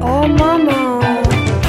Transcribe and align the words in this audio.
Oh 0.00 0.26
Mama. 0.28 1.00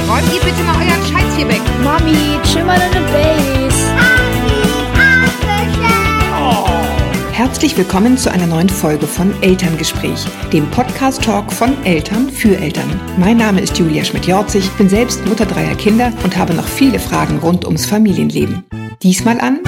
Räumt 0.08 0.32
ihr 0.32 0.40
bitte 0.40 0.62
mal 0.64 0.76
euren 0.76 1.02
Scheiß 1.02 1.36
hier 1.36 1.48
weg. 1.48 1.60
Mami, 1.82 2.38
chill 2.44 2.64
mal 2.64 2.78
deine 2.78 3.04
Base. 3.06 3.74
Herzlich 7.32 7.76
willkommen 7.76 8.16
zu 8.16 8.30
einer 8.30 8.46
neuen 8.46 8.68
Folge 8.68 9.08
von 9.08 9.34
Elterngespräch, 9.42 10.24
dem 10.52 10.70
Podcast-Talk 10.70 11.52
von 11.52 11.84
Eltern 11.84 12.30
für 12.30 12.56
Eltern. 12.56 13.00
Mein 13.18 13.38
Name 13.38 13.60
ist 13.60 13.76
Julia 13.76 14.04
Schmidt-Jorzig, 14.04 14.70
bin 14.78 14.88
selbst 14.88 15.26
Mutter 15.26 15.46
dreier 15.46 15.74
Kinder 15.74 16.12
und 16.22 16.36
habe 16.36 16.54
noch 16.54 16.66
viele 16.66 17.00
Fragen 17.00 17.38
rund 17.38 17.64
ums 17.64 17.86
Familienleben. 17.86 18.64
Diesmal 19.02 19.40
an 19.40 19.58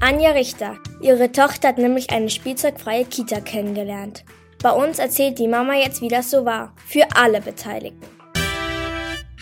Anja 0.00 0.32
Richter. 0.32 0.76
Ihre 1.00 1.32
Tochter 1.32 1.68
hat 1.68 1.78
nämlich 1.78 2.10
eine 2.10 2.28
spielzeugfreie 2.28 3.06
Kita 3.06 3.40
kennengelernt. 3.40 4.24
Bei 4.62 4.70
uns 4.70 5.00
erzählt 5.00 5.40
die 5.40 5.48
Mama 5.48 5.74
jetzt, 5.74 6.02
wie 6.02 6.08
das 6.08 6.30
so 6.30 6.44
war. 6.44 6.72
Für 6.86 7.04
alle 7.16 7.40
Beteiligten. 7.40 8.06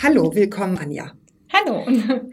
Hallo, 0.02 0.34
willkommen 0.34 0.78
Anja. 0.78 1.12
Hallo. 1.52 1.86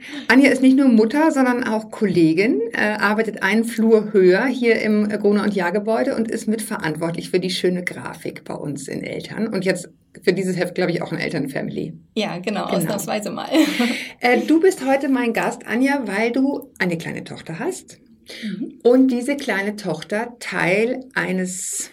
Anja 0.29 0.49
ist 0.49 0.61
nicht 0.61 0.77
nur 0.77 0.87
Mutter, 0.87 1.31
sondern 1.31 1.65
auch 1.65 1.91
Kollegin, 1.91 2.61
äh, 2.71 2.79
arbeitet 2.79 3.43
einen 3.43 3.65
Flur 3.65 4.13
höher 4.13 4.45
hier 4.45 4.79
im 4.79 5.09
Gruner 5.09 5.43
und 5.43 5.53
Jahrgebäude 5.53 6.15
und 6.15 6.31
ist 6.31 6.47
mitverantwortlich 6.47 7.29
für 7.29 7.41
die 7.41 7.49
schöne 7.49 7.83
Grafik 7.83 8.45
bei 8.45 8.53
uns 8.53 8.87
in 8.87 9.03
Eltern. 9.03 9.49
Und 9.49 9.65
jetzt 9.65 9.89
für 10.23 10.31
dieses 10.31 10.55
Heft, 10.55 10.75
glaube 10.75 10.91
ich, 10.91 11.01
auch 11.01 11.11
in 11.11 11.19
Elternfamily. 11.19 11.93
Ja, 12.15 12.37
genau, 12.37 12.67
genau. 12.67 12.77
ausnahmsweise 12.77 13.31
mal. 13.31 13.49
Äh, 14.21 14.39
du 14.47 14.61
bist 14.61 14.85
heute 14.87 15.09
mein 15.09 15.33
Gast, 15.33 15.67
Anja, 15.67 16.03
weil 16.05 16.31
du 16.31 16.71
eine 16.79 16.97
kleine 16.97 17.25
Tochter 17.25 17.59
hast. 17.59 17.99
Mhm. 18.43 18.79
Und 18.83 19.09
diese 19.09 19.35
kleine 19.35 19.75
Tochter 19.75 20.37
Teil 20.39 21.01
eines 21.13 21.91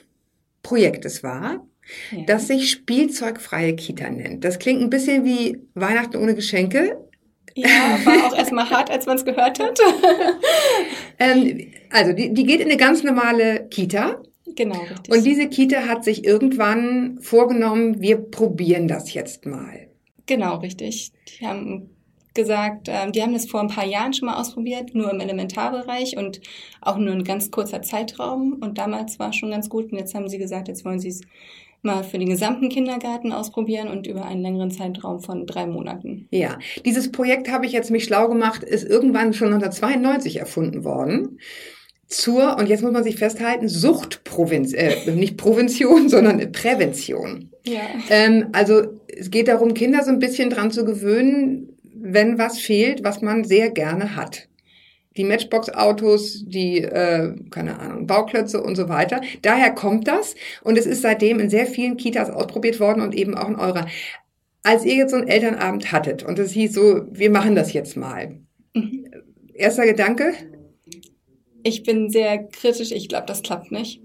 Projektes 0.64 1.23
war, 1.23 1.64
ja. 2.10 2.24
das 2.27 2.48
sich 2.48 2.73
Spielzeugfreie 2.73 3.77
Kita 3.77 4.10
nennt. 4.10 4.42
Das 4.42 4.59
klingt 4.59 4.82
ein 4.82 4.90
bisschen 4.90 5.24
wie 5.24 5.60
Weihnachten 5.74 6.16
ohne 6.16 6.34
Geschenke. 6.34 6.98
Ja, 7.54 8.01
war 8.04 8.26
auch 8.26 8.37
erstmal 8.37 8.68
hart, 8.68 8.90
als 8.90 9.07
man 9.07 9.16
es 9.16 9.24
gehört 9.24 9.60
hat. 9.60 9.79
ähm, 11.20 11.73
also, 11.90 12.12
die, 12.12 12.35
die 12.35 12.45
geht 12.45 12.59
in 12.59 12.66
eine 12.66 12.76
ganz 12.76 13.04
normale 13.04 13.68
Kita. 13.68 14.20
Genau, 14.57 14.80
richtig. 14.80 15.15
Und 15.15 15.24
diese 15.24 15.48
Kita 15.48 15.87
hat 15.87 16.02
sich 16.02 16.24
irgendwann 16.24 17.18
vorgenommen, 17.20 18.01
wir 18.01 18.16
probieren 18.16 18.88
das 18.88 19.15
jetzt 19.15 19.46
mal. 19.46 19.88
Genau, 20.26 20.57
richtig. 20.57 21.12
Die 21.29 21.46
haben 21.46 21.93
gesagt, 22.35 22.88
äh, 22.88 23.10
die 23.10 23.23
haben 23.23 23.32
das 23.32 23.46
vor 23.46 23.60
ein 23.60 23.68
paar 23.68 23.87
Jahren 23.87 24.13
schon 24.13 24.27
mal 24.27 24.40
ausprobiert, 24.40 24.95
nur 24.95 25.10
im 25.10 25.21
Elementarbereich 25.21 26.16
und 26.16 26.41
auch 26.80 26.99
nur 26.99 27.15
ein 27.15 27.24
ganz 27.24 27.51
kurzer 27.51 27.82
Zeitraum. 27.82 28.59
Und 28.60 28.79
damals 28.79 29.18
war 29.18 29.30
es 29.30 29.37
schon 29.37 29.51
ganz 29.51 29.68
gut. 29.68 29.93
Und 29.93 29.99
jetzt 29.99 30.15
haben 30.15 30.29
sie 30.29 30.38
gesagt, 30.38 30.68
jetzt 30.68 30.85
wollen 30.85 31.01
sie 31.01 31.09
es 31.09 31.21
mal 31.82 32.02
für 32.02 32.18
den 32.18 32.29
gesamten 32.30 32.71
Kindergarten 32.71 33.32
ausprobieren 33.32 33.88
und 33.88 34.07
über 34.07 34.24
einen 34.24 34.43
längeren 34.43 34.71
Zeitraum 34.71 35.21
von 35.21 35.46
drei 35.46 35.66
Monaten. 35.66 36.26
Ja, 36.30 36.59
dieses 36.85 37.13
Projekt 37.13 37.51
habe 37.51 37.66
ich 37.66 37.73
jetzt 37.73 37.91
mich 37.91 38.04
schlau 38.04 38.29
gemacht, 38.29 38.63
ist 38.63 38.88
irgendwann 38.88 39.35
schon 39.35 39.52
1992 39.52 40.37
erfunden 40.38 40.85
worden 40.85 41.38
zur, 42.07 42.57
und 42.59 42.69
jetzt 42.69 42.82
muss 42.82 42.93
man 42.93 43.04
sich 43.04 43.16
festhalten, 43.16 43.69
Suchtprovinz, 43.69 44.73
äh, 44.73 45.10
nicht 45.10 45.37
Prävention, 45.37 46.09
sondern 46.09 46.52
Prävention. 46.52 47.51
Ja. 47.66 47.80
Ähm, 48.10 48.48
also 48.52 48.82
es 49.09 49.30
geht 49.30 49.48
darum, 49.48 49.74
Kinder 49.74 50.02
so 50.04 50.10
ein 50.10 50.19
bisschen 50.19 50.51
dran 50.51 50.71
zu 50.71 50.85
gewöhnen, 50.85 51.73
wenn 52.15 52.38
was 52.38 52.59
fehlt, 52.59 53.04
was 53.04 53.20
man 53.20 53.45
sehr 53.45 53.70
gerne 53.70 54.16
hat. 54.16 54.48
Die 55.16 55.24
Matchbox-Autos, 55.24 56.45
die, 56.46 56.79
äh, 56.79 57.34
keine 57.51 57.79
Ahnung, 57.79 58.07
Bauklötze 58.07 58.62
und 58.62 58.74
so 58.74 58.88
weiter. 58.88 59.20
Daher 59.43 59.70
kommt 59.70 60.09
das 60.09 60.35
und 60.62 60.76
es 60.76 60.87
ist 60.87 61.02
seitdem 61.02 61.38
in 61.38 61.51
sehr 61.51 61.66
vielen 61.66 61.96
Kitas 61.96 62.30
ausprobiert 62.30 62.80
worden 62.80 63.01
und 63.02 63.15
eben 63.15 63.37
auch 63.37 63.48
in 63.48 63.57
eurer. 63.57 63.87
Als 64.65 64.84
ihr 64.84 64.94
jetzt 64.94 65.10
so 65.10 65.19
einen 65.19 65.28
Elternabend 65.28 65.92
hattet 65.92 66.22
und 66.22 66.38
es 66.38 66.53
hieß 66.53 66.72
so, 66.72 67.03
wir 67.10 67.31
machen 67.31 67.54
das 67.54 67.72
jetzt 67.72 67.97
mal. 67.97 68.38
Mhm. 68.75 69.06
Erster 69.53 69.86
Gedanke? 69.86 70.32
Ich 71.62 71.82
bin 71.82 72.10
sehr 72.10 72.44
kritisch. 72.44 72.91
Ich 72.91 73.08
glaube, 73.08 73.26
das 73.26 73.42
klappt 73.42 73.70
nicht. 73.70 74.02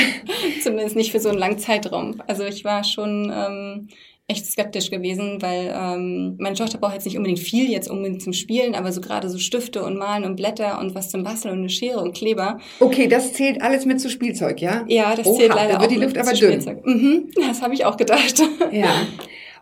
Zumindest 0.62 0.94
nicht 0.94 1.10
für 1.10 1.20
so 1.20 1.30
einen 1.30 1.38
langen 1.38 1.58
Zeitraum. 1.58 2.22
Also 2.26 2.44
ich 2.44 2.64
war 2.64 2.84
schon 2.84 3.32
ähm, 3.34 3.88
echt 4.26 4.46
skeptisch 4.46 4.90
gewesen, 4.90 5.42
weil 5.42 5.74
ähm, 5.76 6.36
meine 6.38 6.56
Tochter 6.56 6.78
braucht 6.78 6.94
jetzt 6.94 7.04
nicht 7.04 7.18
unbedingt 7.18 7.40
viel 7.40 7.70
jetzt 7.70 7.90
unbedingt 7.90 8.22
zum 8.22 8.32
Spielen, 8.32 8.74
aber 8.74 8.90
so 8.90 9.02
gerade 9.02 9.28
so 9.28 9.38
Stifte 9.38 9.84
und 9.84 9.98
Malen 9.98 10.24
und 10.24 10.36
Blätter 10.36 10.78
und 10.80 10.94
was 10.94 11.10
zum 11.10 11.22
Basteln 11.24 11.52
und 11.52 11.60
eine 11.60 11.68
Schere 11.68 12.00
und 12.00 12.16
Kleber. 12.16 12.58
Okay, 12.80 13.06
das 13.06 13.34
zählt 13.34 13.60
alles 13.60 13.84
mit 13.84 14.00
zu 14.00 14.08
Spielzeug, 14.08 14.62
ja? 14.62 14.84
Ja, 14.88 15.14
das 15.14 15.26
Oha, 15.26 15.36
zählt 15.36 15.50
leider 15.50 15.74
da 15.74 15.80
wird 15.80 15.82
auch 15.82 15.94
die 15.94 16.00
Luft 16.02 16.16
aber 16.16 16.32
dünn. 16.32 16.52
Spielzeug. 16.52 16.86
Mhm, 16.86 17.30
das 17.34 17.60
habe 17.60 17.74
ich 17.74 17.84
auch 17.84 17.96
gedacht. 17.96 18.42
Ja. 18.72 19.06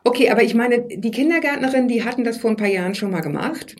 Okay, 0.04 0.30
aber 0.30 0.42
ich 0.42 0.54
meine, 0.54 0.80
die 0.80 1.10
Kindergärtnerin, 1.10 1.86
die 1.86 2.04
hatten 2.04 2.24
das 2.24 2.38
vor 2.38 2.50
ein 2.50 2.56
paar 2.56 2.68
Jahren 2.68 2.94
schon 2.94 3.10
mal 3.10 3.20
gemacht. 3.20 3.76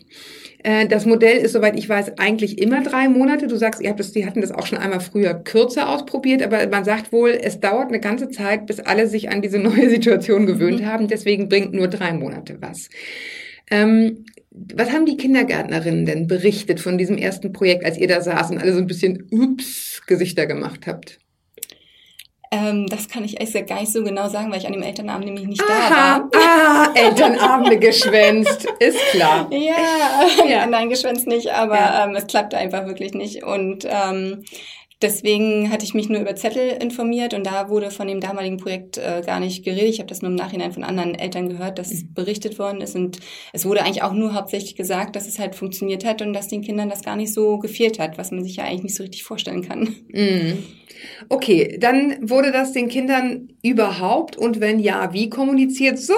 Äh, 0.63 0.87
das 0.87 1.05
Modell 1.05 1.37
ist, 1.37 1.51
soweit 1.51 1.77
ich 1.77 1.87
weiß, 1.87 2.17
eigentlich 2.17 2.59
immer 2.59 2.81
drei 2.81 3.09
Monate. 3.09 3.47
Du 3.47 3.57
sagst, 3.57 3.81
ihr 3.81 3.89
habt 3.89 3.99
das, 3.99 4.13
die 4.13 4.25
hatten 4.25 4.41
das 4.41 4.51
auch 4.51 4.65
schon 4.65 4.77
einmal 4.77 5.01
früher 5.01 5.33
kürzer 5.33 5.89
ausprobiert, 5.89 6.41
aber 6.41 6.65
man 6.67 6.85
sagt 6.85 7.11
wohl, 7.11 7.31
es 7.31 7.59
dauert 7.59 7.89
eine 7.89 7.99
ganze 7.99 8.29
Zeit, 8.29 8.65
bis 8.65 8.79
alle 8.79 9.07
sich 9.07 9.29
an 9.29 9.41
diese 9.41 9.59
neue 9.59 9.89
Situation 9.89 10.45
gewöhnt 10.45 10.81
mhm. 10.81 10.85
haben. 10.85 11.07
Deswegen 11.07 11.49
bringt 11.49 11.73
nur 11.73 11.87
drei 11.89 12.13
Monate 12.13 12.57
was. 12.61 12.89
Ähm, 13.69 14.25
was 14.51 14.91
haben 14.91 15.05
die 15.05 15.17
Kindergärtnerinnen 15.17 16.05
denn 16.05 16.27
berichtet 16.27 16.79
von 16.79 16.97
diesem 16.97 17.17
ersten 17.17 17.51
Projekt, 17.53 17.85
als 17.85 17.97
ihr 17.97 18.07
da 18.07 18.21
saß 18.21 18.51
und 18.51 18.59
alle 18.59 18.73
so 18.73 18.79
ein 18.79 18.87
bisschen 18.87 19.27
Ups 19.31 20.03
Gesichter 20.05 20.45
gemacht 20.45 20.85
habt? 20.85 21.19
Ähm, 22.53 22.85
das 22.85 23.09
kann 23.09 23.23
ich 23.23 23.41
echt 23.41 23.53
gar 23.67 23.79
nicht 23.79 23.91
so 23.91 24.03
genau 24.03 24.29
sagen, 24.29 24.51
weil 24.51 24.59
ich 24.59 24.67
an 24.67 24.73
dem 24.73 24.83
Elternabend 24.83 25.25
nämlich 25.25 25.47
nicht 25.47 25.63
Aha, 25.63 26.19
da 26.19 26.37
war. 26.37 26.39
Ah, 26.39 26.91
Elternabende 26.93 27.79
geschwänzt, 27.79 28.67
ist 28.77 28.99
klar. 29.09 29.47
Ja, 29.49 30.45
ja, 30.47 30.65
nein, 30.67 30.89
geschwänzt 30.89 31.25
nicht, 31.25 31.51
aber 31.51 31.77
ja. 31.77 32.05
ähm, 32.05 32.15
es 32.15 32.27
klappte 32.27 32.55
einfach 32.55 32.85
wirklich 32.85 33.15
nicht. 33.15 33.43
Und 33.43 33.87
ähm, 33.89 34.43
Deswegen 35.03 35.69
hatte 35.69 35.83
ich 35.83 35.93
mich 35.93 36.07
nur 36.07 36.21
über 36.21 36.33
Zettel 36.35 36.81
informiert 36.81 37.33
und 37.33 37.45
da 37.45 37.67
wurde 37.67 37.91
von 37.91 38.07
dem 38.07 38.21
damaligen 38.21 38.55
Projekt 38.55 38.97
äh, 38.97 39.21
gar 39.25 39.41
nicht 39.41 39.65
geredet. 39.65 39.89
Ich 39.89 39.99
habe 39.99 40.07
das 40.07 40.21
nur 40.21 40.31
im 40.31 40.37
Nachhinein 40.37 40.71
von 40.71 40.85
anderen 40.85 41.13
Eltern 41.13 41.49
gehört, 41.49 41.77
dass 41.77 41.91
es 41.91 42.03
mhm. 42.03 42.13
berichtet 42.13 42.57
worden 42.57 42.79
ist 42.79 42.95
und 42.95 43.19
es 43.51 43.65
wurde 43.65 43.81
eigentlich 43.81 44.01
auch 44.01 44.13
nur 44.13 44.33
hauptsächlich 44.33 44.77
gesagt, 44.77 45.17
dass 45.17 45.27
es 45.27 45.39
halt 45.39 45.55
funktioniert 45.55 46.05
hat 46.05 46.21
und 46.21 46.31
dass 46.31 46.47
den 46.47 46.61
Kindern 46.61 46.89
das 46.89 47.03
gar 47.03 47.17
nicht 47.17 47.33
so 47.33 47.59
gefehlt 47.59 47.99
hat, 47.99 48.17
was 48.17 48.31
man 48.31 48.45
sich 48.45 48.55
ja 48.55 48.63
eigentlich 48.63 48.83
nicht 48.83 48.95
so 48.95 49.03
richtig 49.03 49.23
vorstellen 49.23 49.67
kann. 49.67 49.93
Mhm. 50.07 50.63
Okay, 51.27 51.77
dann 51.79 52.17
wurde 52.21 52.53
das 52.53 52.71
den 52.71 52.87
Kindern 52.87 53.49
überhaupt 53.61 54.37
und 54.37 54.61
wenn 54.61 54.79
ja, 54.79 55.11
wie 55.11 55.29
kommuniziert? 55.29 55.99
So, 55.99 56.13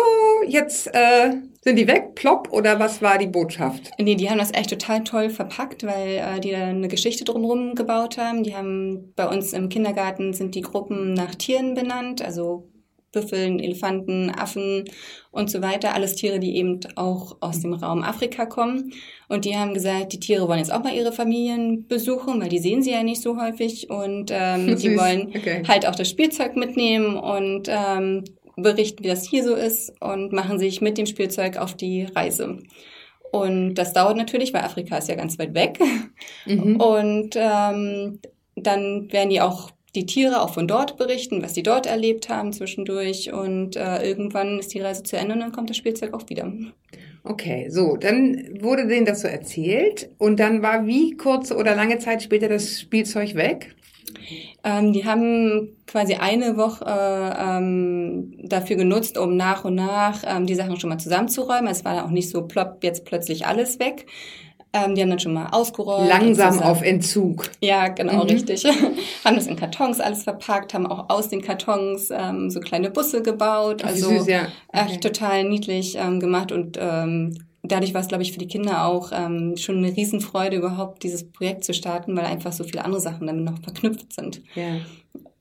jetzt 0.48 0.94
äh, 0.94 1.32
sind 1.66 1.78
die 1.78 1.88
weg, 1.88 2.14
plopp, 2.14 2.54
oder 2.54 2.80
was 2.80 3.02
war 3.02 3.18
die 3.18 3.26
Botschaft? 3.26 3.90
Nee, 3.98 4.14
die 4.14 4.30
haben 4.30 4.38
das 4.38 4.54
echt 4.54 4.70
total 4.70 5.04
toll 5.04 5.32
verpackt, 5.32 5.84
weil 5.84 6.18
äh, 6.18 6.40
die 6.40 6.52
da 6.52 6.68
eine 6.68 6.88
Geschichte 6.88 7.24
drumherum 7.24 7.74
gebaut 7.74 8.20
haben. 8.20 8.44
Die 8.44 8.56
haben 8.56 9.12
bei 9.16 9.28
uns 9.28 9.52
im 9.52 9.70
Kindergarten 9.70 10.34
sind 10.34 10.54
die 10.54 10.62
Gruppen 10.62 11.14
nach 11.14 11.34
Tieren 11.34 11.74
benannt, 11.74 12.22
also 12.22 12.70
Büffeln, 13.12 13.60
Elefanten, 13.60 14.30
Affen 14.30 14.84
und 15.32 15.50
so 15.50 15.64
weiter. 15.64 15.96
Alles 15.96 16.16
Tiere, 16.16 16.40
die 16.40 16.56
eben 16.56 16.82
auch 16.96 17.38
aus 17.40 17.62
dem 17.62 17.74
Raum 17.74 18.04
Afrika 18.04 18.46
kommen. 18.46 18.94
Und 19.28 19.46
die 19.46 19.56
haben 19.56 19.74
gesagt, 19.74 20.14
die 20.14 20.20
Tiere 20.20 20.48
wollen 20.48 20.60
jetzt 20.60 20.72
auch 20.72 20.84
mal 20.84 20.94
ihre 20.94 21.14
Familien 21.14 21.88
besuchen, 21.88 22.42
weil 22.42 22.50
die 22.50 22.60
sehen 22.60 22.84
sie 22.84 22.92
ja 22.92 23.02
nicht 23.02 23.24
so 23.24 23.42
häufig. 23.42 23.90
Und 23.90 24.30
ähm, 24.32 24.76
die 24.80 24.96
wollen 24.96 25.30
okay. 25.36 25.64
halt 25.68 25.88
auch 25.88 25.96
das 25.96 26.10
Spielzeug 26.10 26.56
mitnehmen 26.56 27.18
und 27.18 27.70
ähm, 27.70 28.24
berichten, 28.56 29.04
wie 29.04 29.08
das 29.08 29.28
hier 29.28 29.44
so 29.44 29.56
ist 29.56 29.94
und 30.02 30.32
machen 30.32 30.60
sich 30.60 30.82
mit 30.82 30.98
dem 30.98 31.06
Spielzeug 31.06 31.58
auf 31.58 31.76
die 31.76 32.04
Reise. 32.04 32.60
Und 33.32 33.76
das 33.76 33.94
dauert 33.94 34.18
natürlich, 34.18 34.54
weil 34.54 34.62
Afrika 34.62 34.98
ist 34.98 35.10
ja 35.10 35.16
ganz 35.16 35.38
weit 35.40 35.54
weg. 35.54 35.80
Mhm. 36.46 36.78
Und 36.78 37.36
ähm, 37.36 38.20
dann 38.56 39.12
werden 39.12 39.30
die 39.30 39.42
auch 39.42 39.72
die 39.96 40.06
Tiere 40.06 40.42
auch 40.42 40.54
von 40.54 40.68
dort 40.68 40.98
berichten, 40.98 41.42
was 41.42 41.54
die 41.54 41.64
dort 41.64 41.86
erlebt 41.86 42.30
haben 42.30 42.54
zwischendurch. 42.54 43.34
Und 43.34 43.76
äh, 43.76 44.08
irgendwann 44.08 44.60
ist 44.60 44.74
die 44.74 44.82
Reise 44.82 45.04
zu 45.04 45.18
Ende 45.18 45.34
und 45.34 45.40
dann 45.40 45.52
kommt 45.52 45.70
das 45.70 45.78
Spielzeug 45.78 46.14
auch 46.14 46.30
wieder. 46.30 46.52
Okay, 47.24 47.70
so, 47.70 47.98
dann 47.98 48.62
wurde 48.62 48.88
denen 48.88 49.06
das 49.06 49.22
so 49.22 49.28
erzählt 49.28 50.10
und 50.20 50.40
dann 50.40 50.62
war 50.62 50.86
wie 50.86 51.18
kurze 51.18 51.56
oder 51.56 51.76
lange 51.76 51.98
Zeit 51.98 52.22
später 52.22 52.48
das 52.48 52.80
Spielzeug 52.80 53.34
weg? 53.34 53.76
Ähm, 54.64 54.94
die 54.94 55.06
haben 55.06 55.76
quasi 55.88 56.16
eine 56.16 56.58
Woche 56.58 56.86
ähm, 56.88 58.34
dafür 58.44 58.76
genutzt, 58.76 59.18
um 59.18 59.36
nach 59.36 59.66
und 59.66 59.76
nach 59.76 60.24
ähm, 60.26 60.46
die 60.46 60.56
Sachen 60.56 60.80
schon 60.80 60.90
mal 60.90 60.98
zusammenzuräumen. 60.98 61.68
Es 61.68 61.86
war 61.86 62.06
auch 62.06 62.10
nicht 62.10 62.30
so 62.30 62.44
plopp, 62.44 62.84
jetzt 62.84 63.06
plötzlich 63.06 63.46
alles 63.46 63.80
weg. 63.80 64.06
Ähm, 64.76 64.94
die 64.94 65.02
haben 65.02 65.10
dann 65.10 65.20
schon 65.20 65.34
mal 65.34 65.48
ausgeräumt. 65.52 66.10
Langsam 66.10 66.62
auf 66.62 66.82
Entzug. 66.82 67.50
Ja, 67.62 67.88
genau, 67.88 68.24
mhm. 68.24 68.30
richtig. 68.30 68.66
haben 69.26 69.36
das 69.36 69.48
in 69.48 69.56
Kartons 69.56 70.02
alles 70.02 70.24
verpackt, 70.24 70.74
haben 70.74 70.86
auch 70.86 71.10
aus 71.10 71.30
den 71.30 71.42
Kartons 71.42 72.10
ähm, 72.12 72.50
so 72.50 72.60
kleine 72.60 72.90
Busse 72.90 73.22
gebaut. 73.22 73.84
Ach, 73.86 73.90
also 73.90 74.10
süß, 74.10 74.28
ja. 74.28 74.48
okay. 74.68 74.86
echt 74.88 75.02
total 75.02 75.46
niedlich 75.46 75.96
ähm, 75.98 76.20
gemacht 76.20 76.52
und 76.52 76.78
dadurch 77.72 77.94
war 77.94 78.02
es, 78.02 78.08
glaube 78.08 78.24
ich, 78.24 78.32
für 78.32 78.40
die 78.40 78.48
Kinder 78.48 78.86
auch 78.86 79.12
ähm, 79.14 79.58
schon 79.58 79.78
eine 79.78 79.96
Riesenfreude, 79.96 80.58
überhaupt 80.58 81.04
dieses 81.04 81.30
Projekt 81.30 81.64
zu 81.64 81.74
starten, 81.74 82.16
weil 82.16 82.26
einfach 82.26 82.54
so 82.54 82.64
viele 82.64 82.84
andere 82.84 83.02
Sachen 83.02 83.28
damit 83.28 83.46
noch 83.46 83.60
verknüpft 83.62 84.14
sind. 84.14 84.42
Ja. 84.56 84.78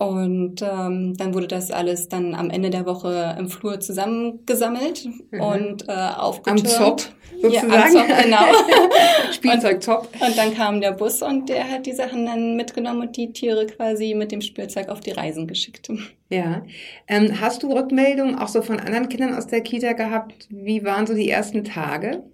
Und 0.09 0.63
ähm, 0.63 1.17
dann 1.17 1.35
wurde 1.35 1.49
das 1.49 1.71
alles 1.71 2.09
dann 2.09 2.35
am 2.35 2.51
Ende 2.51 2.71
der 2.71 2.87
Woche 2.87 3.37
im 3.39 3.49
Flur 3.49 3.81
zusammengesammelt 3.81 5.07
mhm. 5.31 5.41
und 5.41 5.89
äh, 5.89 5.93
aufgetürmt. 5.93 6.61
Am 6.61 6.67
Zopf 6.67 7.11
sozusagen. 7.41 7.73
Ja, 7.73 7.85
am 7.85 7.93
Zopf, 7.93 8.23
genau. 8.23 8.45
Spielzeugtopf. 9.33 10.09
Und, 10.21 10.29
und 10.29 10.39
dann 10.39 10.55
kam 10.55 10.81
der 10.81 10.93
Bus 10.93 11.23
und 11.23 11.49
der 11.49 11.71
hat 11.71 11.87
die 11.87 11.93
Sachen 11.93 12.27
dann 12.27 12.57
mitgenommen 12.57 13.03
und 13.03 13.17
die 13.17 13.33
Tiere 13.33 13.67
quasi 13.67 14.15
mit 14.15 14.33
dem 14.33 14.41
Spielzeug 14.41 14.89
auf 14.89 15.01
die 15.01 15.13
Reisen 15.13 15.47
geschickt. 15.47 15.91
Ja. 16.31 16.63
Ähm, 17.09 17.41
hast 17.41 17.63
du 17.63 17.73
Rückmeldungen 17.73 18.37
auch 18.39 18.49
so 18.49 18.63
von 18.63 18.81
anderen 18.81 19.09
Kindern 19.09 19.35
aus 19.35 19.47
der 19.47 19.61
Kita 19.61 19.93
gehabt? 19.93 20.49
Wie 20.51 20.85
waren 20.85 21.07
so 21.07 21.15
die 21.15 21.31
ersten 21.31 21.65
Tage? 21.65 22.25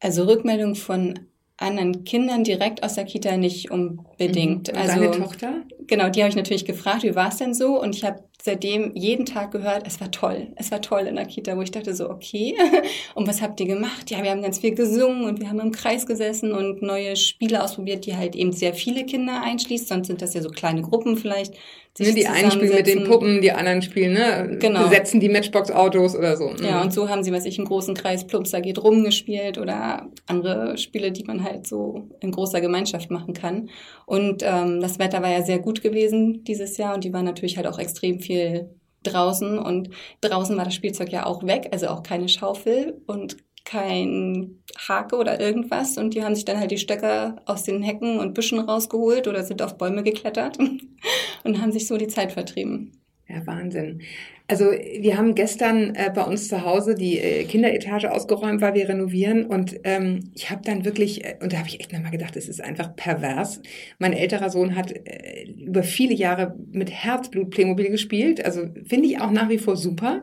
Also 0.00 0.24
Rückmeldungen 0.24 0.74
von 0.74 1.20
anderen 1.62 2.04
Kindern 2.04 2.44
direkt 2.44 2.82
aus 2.82 2.94
der 2.94 3.04
Kita 3.04 3.36
nicht 3.36 3.70
unbedingt. 3.70 4.68
Mhm. 4.68 4.74
Und 4.74 4.90
also 4.90 5.00
deine 5.00 5.24
Tochter? 5.24 5.62
Genau, 5.86 6.08
die 6.08 6.20
habe 6.20 6.30
ich 6.30 6.36
natürlich 6.36 6.64
gefragt, 6.64 7.02
wie 7.02 7.14
war 7.14 7.28
es 7.28 7.36
denn 7.36 7.54
so? 7.54 7.80
Und 7.80 7.94
ich 7.94 8.04
habe 8.04 8.22
seitdem 8.42 8.92
jeden 8.94 9.24
Tag 9.24 9.52
gehört, 9.52 9.86
es 9.86 10.00
war 10.00 10.10
toll, 10.10 10.48
es 10.56 10.70
war 10.72 10.82
toll 10.82 11.02
in 11.02 11.14
der 11.14 11.26
Kita, 11.26 11.56
wo 11.56 11.62
ich 11.62 11.70
dachte 11.70 11.94
so, 11.94 12.10
okay, 12.10 12.56
und 13.14 13.28
was 13.28 13.40
habt 13.40 13.60
ihr 13.60 13.66
gemacht? 13.66 14.10
Ja, 14.10 14.22
wir 14.22 14.30
haben 14.30 14.42
ganz 14.42 14.58
viel 14.58 14.74
gesungen 14.74 15.24
und 15.24 15.40
wir 15.40 15.48
haben 15.48 15.60
im 15.60 15.70
Kreis 15.70 16.06
gesessen 16.06 16.52
und 16.52 16.82
neue 16.82 17.14
Spiele 17.16 17.62
ausprobiert, 17.62 18.04
die 18.04 18.16
halt 18.16 18.34
eben 18.34 18.52
sehr 18.52 18.74
viele 18.74 19.06
Kinder 19.06 19.42
einschließt, 19.42 19.88
sonst 19.88 20.08
sind 20.08 20.22
das 20.22 20.34
ja 20.34 20.42
so 20.42 20.50
kleine 20.50 20.82
Gruppen 20.82 21.16
vielleicht. 21.16 21.54
Ne, 21.98 22.14
die 22.14 22.26
einen 22.26 22.50
spielen 22.50 22.74
mit 22.74 22.86
den 22.86 23.04
Puppen, 23.04 23.42
die 23.42 23.52
anderen 23.52 23.82
spielen, 23.82 24.14
ne, 24.14 24.56
genau. 24.58 24.84
besetzen 24.84 25.20
die 25.20 25.28
Matchbox-Autos 25.28 26.16
oder 26.16 26.36
so. 26.38 26.50
Ja, 26.62 26.80
und 26.80 26.92
so 26.92 27.10
haben 27.10 27.22
sie, 27.22 27.32
was 27.32 27.44
ich, 27.44 27.58
einen 27.58 27.68
großen 27.68 27.94
Kreis 27.94 28.26
Plumpser 28.26 28.62
geht 28.62 28.82
rumgespielt 28.82 29.58
oder 29.58 30.08
andere 30.26 30.78
Spiele, 30.78 31.12
die 31.12 31.24
man 31.24 31.44
halt 31.44 31.66
so 31.66 32.08
in 32.20 32.32
großer 32.32 32.62
Gemeinschaft 32.62 33.10
machen 33.10 33.34
kann. 33.34 33.68
Und 34.06 34.42
ähm, 34.42 34.80
das 34.80 34.98
Wetter 34.98 35.22
war 35.22 35.30
ja 35.30 35.42
sehr 35.42 35.58
gut 35.58 35.82
gewesen 35.82 36.44
dieses 36.44 36.78
Jahr 36.78 36.94
und 36.94 37.04
die 37.04 37.12
waren 37.12 37.26
natürlich 37.26 37.58
halt 37.58 37.66
auch 37.66 37.78
extrem 37.78 38.20
viel 38.20 38.32
viel 38.32 38.70
draußen 39.02 39.58
und 39.58 39.90
draußen 40.20 40.56
war 40.56 40.64
das 40.64 40.74
Spielzeug 40.74 41.10
ja 41.10 41.26
auch 41.26 41.42
weg, 41.44 41.68
also 41.72 41.88
auch 41.88 42.02
keine 42.02 42.28
Schaufel 42.28 43.02
und 43.06 43.36
kein 43.64 44.62
Hake 44.76 45.16
oder 45.16 45.40
irgendwas 45.40 45.98
und 45.98 46.14
die 46.14 46.22
haben 46.22 46.34
sich 46.34 46.44
dann 46.44 46.58
halt 46.58 46.70
die 46.70 46.78
Stöcker 46.78 47.36
aus 47.46 47.64
den 47.64 47.82
Hecken 47.82 48.18
und 48.18 48.34
Büschen 48.34 48.58
rausgeholt 48.58 49.28
oder 49.28 49.44
sind 49.44 49.62
auf 49.62 49.78
Bäume 49.78 50.02
geklettert 50.02 50.58
und 51.44 51.60
haben 51.60 51.72
sich 51.72 51.86
so 51.86 51.96
die 51.96 52.08
Zeit 52.08 52.32
vertrieben. 52.32 52.92
Ja, 53.28 53.46
Wahnsinn. 53.46 54.02
Also 54.48 54.66
wir 54.66 55.16
haben 55.16 55.34
gestern 55.34 55.94
äh, 55.94 56.10
bei 56.14 56.22
uns 56.22 56.48
zu 56.48 56.66
Hause 56.66 56.94
die 56.94 57.18
äh, 57.18 57.44
Kinderetage 57.44 58.12
ausgeräumt, 58.12 58.60
weil 58.60 58.74
wir 58.74 58.86
renovieren 58.86 59.46
und 59.46 59.80
ähm, 59.84 60.30
ich 60.34 60.50
habe 60.50 60.60
dann 60.62 60.84
wirklich, 60.84 61.24
äh, 61.24 61.36
und 61.40 61.52
da 61.52 61.58
habe 61.58 61.68
ich 61.68 61.80
echt 61.80 61.92
nochmal 61.92 62.10
gedacht, 62.10 62.36
es 62.36 62.48
ist 62.48 62.60
einfach 62.60 62.94
pervers. 62.94 63.62
Mein 63.98 64.12
älterer 64.12 64.50
Sohn 64.50 64.76
hat 64.76 64.92
äh, 64.92 65.44
über 65.44 65.82
viele 65.82 66.12
Jahre 66.12 66.54
mit 66.70 66.90
Herzblut 66.90 67.50
Playmobil 67.50 67.88
gespielt, 67.88 68.44
also 68.44 68.66
finde 68.84 69.08
ich 69.08 69.20
auch 69.20 69.30
nach 69.30 69.48
wie 69.48 69.58
vor 69.58 69.76
super. 69.76 70.22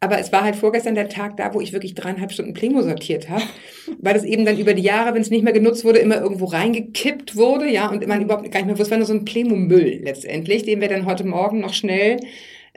Aber 0.00 0.18
es 0.20 0.32
war 0.32 0.44
halt 0.44 0.54
vorgestern 0.54 0.94
der 0.94 1.08
Tag 1.08 1.36
da, 1.36 1.54
wo 1.54 1.60
ich 1.60 1.72
wirklich 1.72 1.94
dreieinhalb 1.94 2.30
Stunden 2.30 2.54
Playmo 2.54 2.82
sortiert 2.82 3.28
habe, 3.28 3.42
weil 4.00 4.14
das 4.14 4.24
eben 4.24 4.44
dann 4.44 4.58
über 4.58 4.74
die 4.74 4.82
Jahre, 4.82 5.14
wenn 5.14 5.22
es 5.22 5.30
nicht 5.30 5.42
mehr 5.42 5.52
genutzt 5.52 5.84
wurde, 5.84 5.98
immer 5.98 6.20
irgendwo 6.20 6.44
reingekippt 6.44 7.34
wurde, 7.34 7.68
ja, 7.68 7.88
und 7.88 8.06
man 8.06 8.22
überhaupt 8.22 8.50
gar 8.52 8.60
nicht 8.60 8.66
mehr 8.66 8.78
wusste, 8.78 8.84
es 8.84 8.90
war 8.92 8.98
nur 8.98 9.06
so 9.06 9.14
ein 9.14 9.24
Playmo-Müll 9.24 10.02
letztendlich, 10.04 10.62
den 10.62 10.80
wir 10.80 10.88
dann 10.88 11.06
heute 11.06 11.24
Morgen 11.24 11.60
noch 11.60 11.74
schnell 11.74 12.18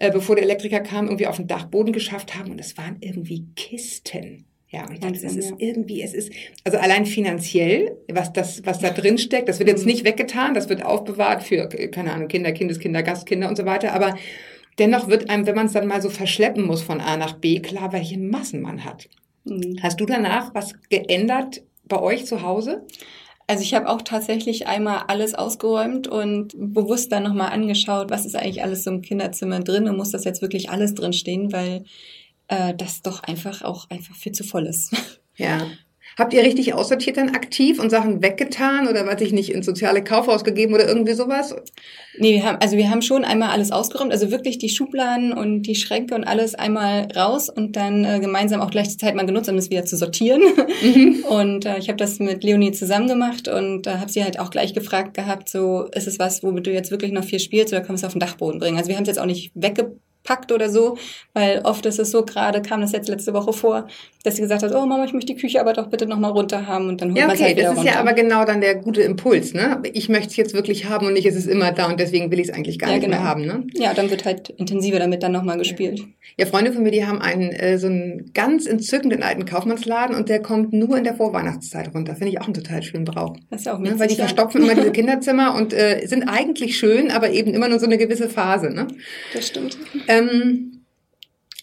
äh, 0.02 0.12
bevor 0.12 0.36
der 0.36 0.46
Elektriker 0.46 0.80
kam, 0.80 1.06
irgendwie 1.06 1.28
auf 1.28 1.38
den 1.38 1.48
Dachboden 1.48 1.94
geschafft 1.94 2.36
haben. 2.36 2.52
Und 2.52 2.60
es 2.60 2.76
waren 2.76 2.98
irgendwie 3.02 3.46
Kisten. 3.56 4.46
Ja, 4.70 4.88
und 4.88 4.94
ich 4.94 5.00
dachte, 5.00 5.20
das 5.22 5.36
ist 5.36 5.54
irgendwie, 5.58 6.02
es 6.02 6.14
ist, 6.14 6.32
also 6.64 6.78
allein 6.78 7.06
finanziell, 7.06 7.98
was 8.08 8.32
das, 8.32 8.66
was 8.66 8.80
da 8.80 8.90
drin 8.90 9.18
steckt, 9.18 9.50
das 9.50 9.60
wird 9.60 9.68
jetzt 9.68 9.82
mhm. 9.82 9.92
nicht 9.92 10.06
weggetan, 10.06 10.54
das 10.54 10.70
wird 10.70 10.84
aufbewahrt 10.84 11.44
für, 11.44 11.68
keine 11.68 12.14
Ahnung, 12.14 12.30
Kinder, 12.30 12.54
Kindeskinder, 12.54 13.04
Gastkinder 13.04 13.50
und 13.50 13.58
so 13.58 13.66
weiter, 13.66 13.92
aber 13.94 14.18
dennoch 14.78 15.08
wird 15.08 15.30
einem, 15.30 15.46
wenn 15.46 15.56
man 15.56 15.68
es 15.68 15.74
dann 15.74 15.88
mal 15.88 16.02
so 16.02 16.10
verschleppen 16.10 16.66
muss 16.66 16.82
von 16.82 17.02
A 17.02 17.18
nach 17.18 17.34
B, 17.34 17.60
klar, 17.60 17.92
welche 17.92 18.18
Massen 18.18 18.62
man 18.62 18.84
hat. 18.84 19.10
Mhm. 19.44 19.78
Hast 19.82 20.00
du 20.00 20.06
danach 20.06 20.54
was 20.54 20.74
geändert 20.90 21.62
bei 21.86 22.00
euch 22.00 22.26
zu 22.26 22.42
Hause? 22.42 22.86
Also 23.48 23.64
ich 23.64 23.74
habe 23.74 23.90
auch 23.90 24.02
tatsächlich 24.02 24.68
einmal 24.68 25.04
alles 25.08 25.36
ausgeräumt 25.36 26.08
und 26.08 26.54
bewusst 26.56 27.12
dann 27.12 27.24
nochmal 27.24 27.52
angeschaut, 27.52 28.10
was 28.10 28.26
ist 28.26 28.36
eigentlich 28.36 28.64
alles 28.64 28.86
so 28.86 28.92
im 28.92 29.02
Kinderzimmer 29.02 29.60
drin 29.60 29.90
und 29.90 29.98
muss 29.98 30.12
das 30.12 30.24
jetzt 30.24 30.42
wirklich 30.42 30.70
alles 30.70 30.94
drin 30.94 31.12
stehen, 31.12 31.52
weil 31.52 31.84
äh, 32.48 32.74
das 32.76 33.02
doch 33.02 33.24
einfach 33.24 33.62
auch 33.62 33.90
einfach 33.90 34.16
viel 34.16 34.32
zu 34.32 34.44
voll 34.44 34.68
ist. 34.68 34.94
Ja. 35.38 35.66
Habt 36.18 36.34
ihr 36.34 36.44
richtig 36.44 36.74
aussortiert 36.74 37.18
dann 37.18 37.30
aktiv 37.30 37.80
und 37.80 37.90
Sachen 37.90 38.22
weggetan 38.22 38.88
oder 38.88 39.06
was 39.08 39.22
ich 39.22 39.32
nicht 39.32 39.52
ins 39.52 39.66
soziale 39.66 40.04
Kaufhaus 40.04 40.44
gegeben 40.44 40.74
oder 40.74 40.88
irgendwie 40.88 41.14
sowas? 41.14 41.56
Nee, 42.18 42.34
wir 42.34 42.46
haben, 42.46 42.58
also 42.62 42.76
wir 42.76 42.90
haben 42.90 43.02
schon 43.02 43.24
einmal 43.24 43.50
alles 43.50 43.72
ausgeräumt, 43.72 44.12
also 44.12 44.30
wirklich 44.30 44.58
die 44.58 44.70
Schubladen 44.70 45.32
und 45.32 45.64
die 45.64 45.76
Schränke 45.76 46.14
und 46.14 46.26
alles 46.26 46.56
einmal 46.56 47.08
raus 47.16 47.50
und 47.50 47.76
dann 47.78 48.04
äh, 48.04 48.20
gemeinsam 48.20 48.60
auch 48.60 48.72
gleich 48.72 48.90
die 48.90 48.98
Zeit 48.98 49.16
mal 49.16 49.26
genutzt, 49.26 49.50
um 49.50 49.58
es 49.58 49.70
wieder 49.70 49.86
zu 49.86 49.96
sortieren. 49.96 50.42
Mhm. 50.82 51.24
Und 51.32 51.66
äh, 51.66 51.78
ich 51.78 51.88
habe 51.88 51.98
das 51.98 52.20
mit 52.20 52.44
Leonie 52.44 52.72
zusammen 52.72 53.08
gemacht 53.08 53.48
und 53.48 53.88
äh, 53.88 53.92
habe 53.92 54.12
sie 54.12 54.24
halt 54.24 54.40
auch 54.40 54.50
gleich 54.50 54.74
gefragt 54.74 55.14
gehabt, 55.14 55.48
so 55.50 55.88
ist 55.94 56.08
es 56.08 56.20
was, 56.20 56.44
womit 56.44 56.68
du 56.68 56.72
jetzt 56.72 56.92
wirklich 56.92 57.12
noch 57.12 57.24
viel 57.24 57.40
spielst 57.40 57.74
oder 57.74 57.82
kannst 57.82 58.04
du 58.04 58.08
es 58.08 58.10
auf 58.10 58.14
den 58.14 58.20
Dachboden 58.20 58.60
bringen? 58.60 58.78
Also 58.78 58.90
wir 58.90 58.96
haben 58.96 59.04
es 59.04 59.08
jetzt 59.08 59.20
auch 59.20 59.26
nicht 59.26 59.52
weggebracht 59.56 59.98
packt 60.24 60.52
oder 60.52 60.70
so, 60.70 60.98
weil 61.34 61.62
oft 61.64 61.86
ist 61.86 62.00
es 62.00 62.12
so, 62.12 62.24
gerade 62.24 62.62
kam 62.62 62.82
das 62.82 62.92
jetzt 62.92 63.10
letzte 63.10 63.34
Woche 63.34 63.54
vor, 63.54 63.88
dass 64.24 64.36
sie 64.36 64.42
gesagt 64.42 64.64
hat, 64.64 64.74
oh 64.74 64.86
Mama, 64.86 65.06
ich 65.06 65.14
möchte 65.14 65.34
die 65.34 65.40
Küche 65.40 65.60
aber 65.60 65.74
doch 65.74 65.88
bitte 65.88 66.06
nochmal 66.06 66.32
runter 66.32 66.68
haben 66.68 66.88
und 66.88 67.02
dann 67.02 67.10
holt 67.10 67.18
ja, 67.18 67.26
okay, 67.26 67.34
man 67.34 67.44
halt 67.44 67.58
wieder 67.58 67.64
das 67.64 67.72
ist 67.74 67.78
runter. 67.80 67.94
ja 67.94 68.00
aber 68.00 68.14
genau 68.14 68.46
dann 68.46 68.62
der 68.62 68.76
gute 68.76 69.02
Impuls, 69.02 69.54
ne? 69.54 69.82
Ich 69.94 70.10
möchte 70.10 70.30
es 70.30 70.36
jetzt 70.36 70.54
wirklich 70.54 70.90
haben 70.90 71.08
und 71.08 71.14
nicht, 71.14 71.26
es 71.26 71.36
ist 71.36 71.48
immer 71.48 71.72
da 71.72 71.88
und 71.88 72.00
deswegen 72.00 72.32
will 72.32 72.40
ich 72.40 72.50
es 72.50 72.54
eigentlich 72.54 72.78
gar 72.78 72.90
ja, 72.90 72.96
nicht 72.96 73.06
genau. 73.06 73.18
mehr 73.18 73.28
haben, 73.28 73.46
ne? 73.46 73.64
Ja, 73.74 73.94
dann 73.94 74.10
wird 74.10 74.26
halt 74.26 74.50
intensiver 74.50 75.00
damit 75.00 75.24
dann 75.24 75.32
nochmal 75.32 75.58
gespielt. 75.58 76.04
Ja, 76.38 76.46
Freunde 76.46 76.72
von 76.72 76.84
mir, 76.84 76.92
die 76.92 77.06
haben 77.06 77.20
einen 77.20 77.52
äh, 77.52 77.78
so 77.78 77.88
einen 77.88 78.32
ganz 78.34 78.66
entzückenden 78.66 79.24
alten 79.24 79.46
Kaufmannsladen 79.46 80.16
und 80.16 80.30
der 80.30 80.42
kommt 80.42 80.72
nur 80.72 80.98
in 80.98 81.04
der 81.04 81.16
Vorweihnachtszeit 81.16 81.94
runter. 81.94 82.16
Finde 82.16 82.30
ich 82.30 82.40
auch 82.40 82.46
einen 82.46 82.54
total 82.54 82.84
schönen 82.84 83.06
Brauch. 83.06 83.36
Das 83.50 83.62
ist 83.62 83.66
ja 83.66 83.76
auch 83.76 83.80
ne? 83.80 83.98
Weil 83.98 84.08
die 84.08 84.16
verstopfen 84.16 84.64
immer 84.64 84.76
diese 84.76 84.92
Kinderzimmer 84.92 85.56
und 85.56 85.74
äh, 85.74 86.06
sind 86.06 86.24
eigentlich 86.24 86.78
schön, 86.78 87.12
aber 87.12 87.32
eben 87.32 87.54
immer 87.54 87.68
nur 87.68 87.80
so 87.80 87.86
eine 87.86 87.98
gewisse 87.98 88.30
Phase, 88.30 88.70
ne? 88.70 88.88
Das 89.34 89.48
stimmt. 89.48 89.78
Ähm, 90.08 90.71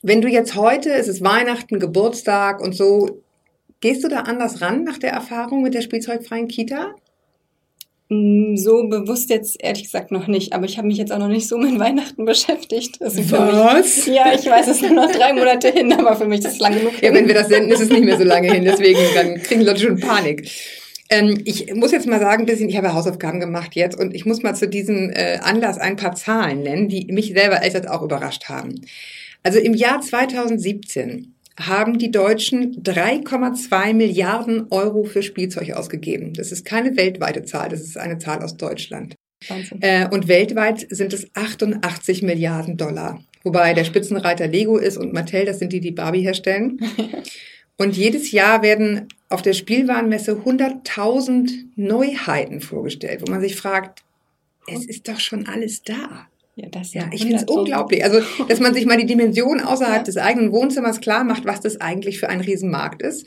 wenn 0.03 0.21
du 0.21 0.29
jetzt 0.29 0.55
heute, 0.55 0.93
es 0.93 1.09
ist 1.09 1.23
Weihnachten, 1.23 1.79
Geburtstag 1.79 2.61
und 2.61 2.75
so, 2.75 3.23
gehst 3.81 4.05
du 4.05 4.09
da 4.09 4.21
anders 4.21 4.61
ran 4.61 4.85
nach 4.85 4.99
der 4.99 5.13
Erfahrung 5.13 5.63
mit 5.63 5.75
der 5.75 5.83
spielzeugfreien 5.83 6.49
Kita? 6.49 6.95
Mm, 8.11 8.57
so 8.57 8.89
bewusst 8.89 9.29
jetzt 9.29 9.63
ehrlich 9.63 9.85
gesagt 9.85 10.11
noch 10.11 10.29
nicht, 10.29 10.55
aber 10.55 10.65
ich 10.65 10.79
habe 10.79 10.87
mich 10.87 10.97
jetzt 10.97 11.13
auch 11.13 11.19
noch 11.19 11.29
nicht 11.29 11.49
so 11.49 11.59
mit 11.59 11.79
Weihnachten 11.79 12.25
beschäftigt. 12.25 13.01
Was? 13.01 13.17
Mich, 14.07 14.15
ja, 14.15 14.33
ich 14.33 14.47
weiß, 14.47 14.69
es 14.69 14.81
sind 14.81 14.95
noch 14.95 15.11
drei 15.11 15.33
Monate 15.33 15.71
hin, 15.71 15.93
aber 15.93 16.17
für 16.17 16.27
mich 16.27 16.41
ist 16.41 16.53
es 16.53 16.59
lang 16.59 16.75
genug. 16.75 17.03
Ja, 17.03 17.13
wenn 17.13 17.27
wir 17.27 17.35
das 17.35 17.49
senden, 17.49 17.71
ist 17.71 17.81
es 17.81 17.91
nicht 17.91 18.05
mehr 18.05 18.17
so 18.17 18.25
lange 18.25 18.51
hin, 18.53 18.65
deswegen 18.65 19.01
dann 19.15 19.43
kriegen 19.43 19.61
Leute 19.61 19.81
schon 19.81 20.01
Panik. 20.01 20.51
Ähm, 21.11 21.41
ich 21.45 21.75
muss 21.75 21.93
jetzt 21.93 22.07
mal 22.07 22.21
sagen, 22.21 22.43
ein 22.43 22.47
bisschen, 22.47 22.69
ich 22.69 22.77
habe 22.77 22.95
Hausaufgaben 22.95 23.41
gemacht 23.41 23.75
jetzt 23.75 23.99
und 23.99 24.15
ich 24.15 24.27
muss 24.27 24.43
mal 24.43 24.55
zu 24.55 24.69
diesem 24.69 25.11
äh, 25.11 25.39
Anlass 25.43 25.79
ein 25.79 25.97
paar 25.97 26.15
Zahlen 26.15 26.63
nennen, 26.63 26.89
die 26.89 27.07
mich 27.11 27.33
selber 27.33 27.63
echt 27.63 27.89
auch 27.89 28.03
überrascht 28.03 28.49
haben. 28.49 28.83
Also 29.49 29.61
im 29.61 29.73
Jahr 29.73 30.03
2017 30.03 31.33
haben 31.59 31.97
die 31.97 32.11
Deutschen 32.11 32.83
3,2 32.83 33.95
Milliarden 33.95 34.67
Euro 34.69 35.05
für 35.05 35.23
Spielzeug 35.23 35.73
ausgegeben. 35.73 36.35
Das 36.35 36.53
ist 36.53 36.67
keine 36.67 36.99
weltweite 36.99 37.43
Zahl, 37.45 37.71
das 37.71 37.81
ist 37.81 37.97
eine 37.97 38.19
Zahl 38.19 38.43
aus 38.43 38.59
Deutschland. 38.59 39.15
Äh, 39.81 40.07
und 40.11 40.29
weltweit 40.29 40.87
sind 40.91 41.15
es 41.15 41.29
88 41.33 42.23
Milliarden 42.23 42.77
Dollar. 42.77 43.25
Wobei 43.43 43.73
der 43.73 43.85
Spitzenreiter 43.85 44.49
Lego 44.49 44.77
ist 44.77 44.99
und 44.99 45.15
Mattel, 45.15 45.47
das 45.47 45.61
sind 45.61 45.73
die, 45.73 45.81
die 45.81 45.93
Barbie 45.93 46.21
herstellen. 46.21 46.79
Und 47.81 47.97
jedes 47.97 48.33
Jahr 48.33 48.63
werden 48.63 49.07
auf 49.29 49.41
der 49.41 49.53
Spielwarenmesse 49.53 50.33
100.000 50.33 51.69
Neuheiten 51.77 52.61
vorgestellt, 52.61 53.23
wo 53.25 53.31
man 53.31 53.41
sich 53.41 53.55
fragt, 53.55 54.03
es 54.67 54.85
ist 54.85 55.09
doch 55.09 55.21
schon 55.21 55.47
alles 55.47 55.85
da. 55.85 56.27
Ja, 56.61 56.69
das 56.71 56.93
ja, 56.93 57.09
ich 57.13 57.23
finde 57.23 57.37
es 57.37 57.45
unglaublich. 57.45 58.03
Also, 58.03 58.21
dass 58.49 58.59
man 58.59 58.75
sich 58.75 58.85
mal 58.85 58.97
die 58.97 59.07
Dimension 59.07 59.61
außerhalb 59.61 59.99
ja. 59.99 60.03
des 60.03 60.17
eigenen 60.17 60.51
Wohnzimmers 60.51 61.01
klar 61.01 61.23
macht, 61.23 61.45
was 61.45 61.61
das 61.61 61.81
eigentlich 61.81 62.19
für 62.19 62.29
ein 62.29 62.41
Riesenmarkt 62.41 63.01
ist. 63.01 63.25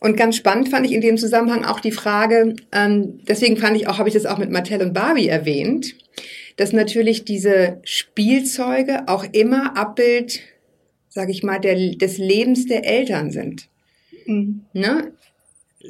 Und 0.00 0.16
ganz 0.16 0.36
spannend 0.36 0.70
fand 0.70 0.86
ich 0.86 0.92
in 0.92 1.02
dem 1.02 1.18
Zusammenhang 1.18 1.66
auch 1.66 1.80
die 1.80 1.92
Frage, 1.92 2.56
ähm, 2.72 3.20
deswegen 3.28 3.58
fand 3.58 3.76
ich 3.76 3.86
auch, 3.86 3.98
habe 3.98 4.08
ich 4.08 4.14
das 4.14 4.24
auch 4.24 4.38
mit 4.38 4.50
Mattel 4.50 4.80
und 4.80 4.94
Barbie 4.94 5.28
erwähnt, 5.28 5.94
dass 6.56 6.72
natürlich 6.72 7.26
diese 7.26 7.80
Spielzeuge 7.84 9.08
auch 9.08 9.24
immer 9.32 9.76
Abbild, 9.76 10.40
sage 11.10 11.32
ich 11.32 11.42
mal, 11.42 11.58
der, 11.58 11.74
des 11.96 12.16
Lebens 12.16 12.64
der 12.64 12.86
Eltern 12.86 13.30
sind. 13.30 13.68
Mhm. 14.24 14.64
Ne? 14.72 15.12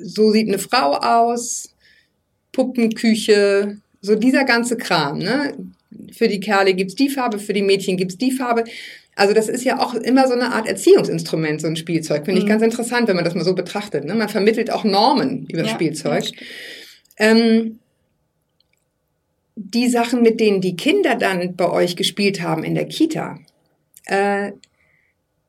So 0.03 0.33
sieht 0.33 0.49
eine 0.49 0.59
Frau 0.59 0.95
aus, 0.95 1.73
Puppenküche, 2.51 3.77
so 4.01 4.17
dieser 4.17 4.45
ganze 4.45 4.77
Kram. 4.77 5.19
Ne? 5.19 5.55
Für 6.13 6.29
die 6.29 6.41
Kerle 6.41 6.75
gibt's 6.75 6.95
die 6.95 7.09
Farbe, 7.09 7.39
für 7.39 7.53
die 7.53 7.63
Mädchen 7.63 7.97
gibt's 7.97 8.19
die 8.19 8.33
Farbe. 8.33 8.65
Also 9.15 9.35
das 9.35 9.49
ist 9.49 9.65
ja 9.65 9.81
auch 9.81 9.95
immer 9.95 10.29
so 10.29 10.35
eine 10.35 10.53
Art 10.53 10.69
Erziehungsinstrument, 10.69 11.61
so 11.61 11.67
ein 11.67 11.77
Spielzeug. 11.77 12.25
Finde 12.25 12.39
ich 12.39 12.45
mhm. 12.45 12.51
ganz 12.51 12.63
interessant, 12.63 13.09
wenn 13.09 13.17
man 13.17 13.25
das 13.25 13.35
mal 13.35 13.45
so 13.45 13.55
betrachtet. 13.55 14.05
Ne? 14.05 14.15
Man 14.15 14.29
vermittelt 14.29 14.71
auch 14.71 14.85
Normen 14.85 15.47
über 15.47 15.65
ja, 15.65 15.69
Spielzeug. 15.69 16.31
Ähm, 17.17 17.81
die 19.57 19.89
Sachen, 19.89 20.23
mit 20.23 20.39
denen 20.39 20.61
die 20.61 20.77
Kinder 20.77 21.17
dann 21.17 21.57
bei 21.57 21.69
euch 21.69 21.97
gespielt 21.97 22.43
haben 22.43 22.63
in 22.63 22.77
der 22.77 22.87
Kita, 22.87 23.41
äh, 24.07 24.53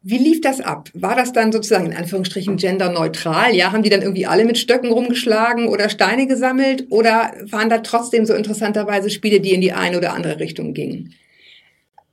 wie 0.01 0.17
lief 0.17 0.39
das 0.39 0.61
ab? 0.61 0.89
War 0.93 1.15
das 1.15 1.33
dann 1.33 1.51
sozusagen 1.51 1.87
in 1.87 1.97
Anführungsstrichen 1.97 2.55
genderneutral? 2.55 3.53
Ja, 3.53 3.71
haben 3.73 3.83
die 3.83 3.89
dann 3.89 4.01
irgendwie 4.01 4.25
alle 4.25 4.45
mit 4.45 4.57
Stöcken 4.57 4.91
rumgeschlagen 4.91 5.67
oder 5.67 5.89
Steine 5.89 6.25
gesammelt? 6.25 6.87
Oder 6.89 7.33
waren 7.49 7.69
da 7.69 7.79
trotzdem 7.79 8.25
so 8.25 8.33
interessanterweise 8.33 9.09
Spiele, 9.09 9.41
die 9.41 9.53
in 9.53 9.61
die 9.61 9.73
eine 9.73 9.97
oder 9.97 10.13
andere 10.13 10.39
Richtung 10.39 10.73
gingen? 10.73 11.13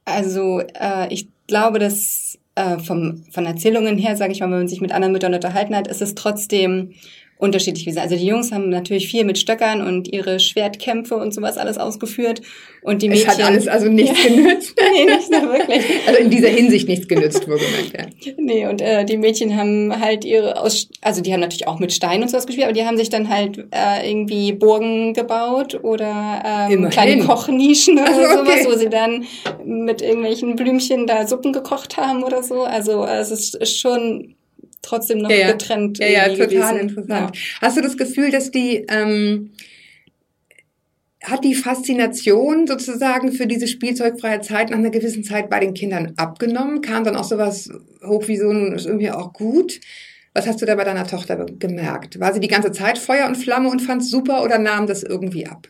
Also 0.05 0.61
äh, 0.61 1.12
ich 1.12 1.28
glaube, 1.47 1.78
dass 1.78 2.38
äh, 2.57 2.78
vom, 2.78 3.25
von 3.31 3.47
Erzählungen 3.47 3.99
her, 3.99 4.16
sage 4.16 4.33
ich 4.33 4.40
mal, 4.40 4.50
wenn 4.50 4.59
man 4.59 4.69
sich 4.69 4.81
mit 4.81 4.93
anderen 4.93 5.12
Müttern 5.12 5.35
unterhalten 5.35 5.76
hat, 5.76 5.87
ist 5.87 6.02
es 6.02 6.16
trotzdem 6.16 6.95
unterschiedlich 7.38 7.85
gewesen. 7.85 7.99
Also 7.99 8.16
die 8.16 8.26
Jungs 8.26 8.50
haben 8.50 8.71
natürlich 8.71 9.09
viel 9.09 9.25
mit 9.25 9.37
Stöckern 9.37 9.87
und 9.87 10.12
ihre 10.12 10.40
Schwertkämpfe 10.40 11.16
und 11.16 11.35
sowas 11.35 11.59
alles 11.59 11.76
ausgeführt. 11.76 12.40
Und 12.83 13.02
die 13.02 13.09
Mädchen. 13.09 13.28
Es 13.28 13.38
hat 13.38 13.45
alles 13.45 13.69
also 13.69 13.88
nichts 13.88 14.23
genützt. 14.26 14.75
nee, 14.95 15.05
nicht 15.05 15.26
so 15.26 15.33
wirklich. 15.33 15.85
Also 16.07 16.21
in 16.21 16.31
dieser 16.31 16.49
Hinsicht 16.49 16.88
nichts 16.88 17.07
genützt, 17.09 17.47
wohlgemerkt, 17.47 17.93
ja. 17.95 18.33
Nee, 18.38 18.66
und 18.66 18.81
äh, 18.81 19.05
die 19.05 19.19
Mädchen 19.19 19.57
haben 19.57 20.00
halt 20.00 20.25
ihre, 20.25 20.61
aus, 20.61 20.88
also 21.02 21.21
die 21.21 21.33
haben 21.33 21.40
natürlich 21.40 21.66
auch 21.66 21.78
mit 21.78 21.93
Stein 21.93 22.23
und 22.23 22.31
sowas 22.31 22.47
gespielt, 22.47 22.66
aber 22.66 22.75
die 22.75 22.85
haben 22.85 22.97
sich 22.97 23.11
dann 23.11 23.28
halt 23.28 23.66
äh, 23.71 24.09
irgendwie 24.09 24.52
Burgen 24.52 25.12
gebaut 25.12 25.78
oder 25.83 26.69
ähm, 26.71 26.88
kleine 26.88 27.23
Kochnischen 27.25 27.99
oder 27.99 28.07
also, 28.07 28.40
okay. 28.40 28.62
sowas, 28.62 28.75
wo 28.75 28.78
sie 28.78 28.88
dann 28.88 29.25
mit 29.64 30.00
irgendwelchen 30.00 30.57
Blümchen 30.57 31.07
da 31.07 31.26
Suppen 31.26 31.52
gekocht 31.52 31.97
haben 31.97 32.23
oder 32.23 32.43
so. 32.43 32.62
Also 32.62 33.05
es 33.05 33.55
ist 33.55 33.78
schon 33.78 34.36
trotzdem 34.87 35.19
noch 35.19 35.31
ja, 35.31 35.52
getrennt. 35.52 35.99
Ja, 35.99 36.07
ja, 36.07 36.28
total 36.28 36.47
gewesen. 36.47 36.78
interessant. 36.78 37.38
Hast 37.61 37.76
du 37.76 37.81
das 37.81 37.97
Gefühl, 37.97 38.31
dass 38.31 38.50
die 38.50 38.85
ähm, 38.88 39.52
hat 41.26 41.45
die 41.45 41.55
Faszination 41.55 42.66
sozusagen 42.66 43.33
für 43.33 43.47
diese 43.47 43.66
spielzeugfreie 43.66 44.40
Zeit 44.43 44.71
nach 44.71 44.78
einer 44.78 44.90
gewissen 44.90 45.25
Zeit 45.25 45.50
bei 45.50 45.59
den 45.59 45.75
Kindern 45.75 46.12
abgenommen? 46.16 46.83
Kam 46.83 47.05
dann 47.05 47.16
auch 47.16 47.25
sowas 47.25 47.69
hoch 48.05 48.28
wie 48.28 48.37
so 48.37 48.49
ein, 48.49 48.73
ist 48.73 48.87
irgendwie 48.87 49.11
auch 49.11 49.33
gut? 49.33 49.81
Was 50.35 50.47
hast 50.47 50.62
du 50.62 50.66
da 50.66 50.75
bei 50.75 50.85
deiner 50.85 51.07
Tochter 51.07 51.47
gemerkt? 51.47 52.21
War 52.21 52.33
sie 52.33 52.40
die 52.40 52.49
ganze 52.49 52.71
Zeit 52.71 52.99
Feuer 52.99 53.26
und 53.26 53.37
Flamme 53.37 53.71
und 53.71 53.81
fand 53.81 54.02
es 54.02 54.11
super 54.11 54.45
oder 54.45 54.59
nahm 54.59 54.87
das 54.87 55.02
irgendwie 55.02 55.47
ab? 55.47 55.69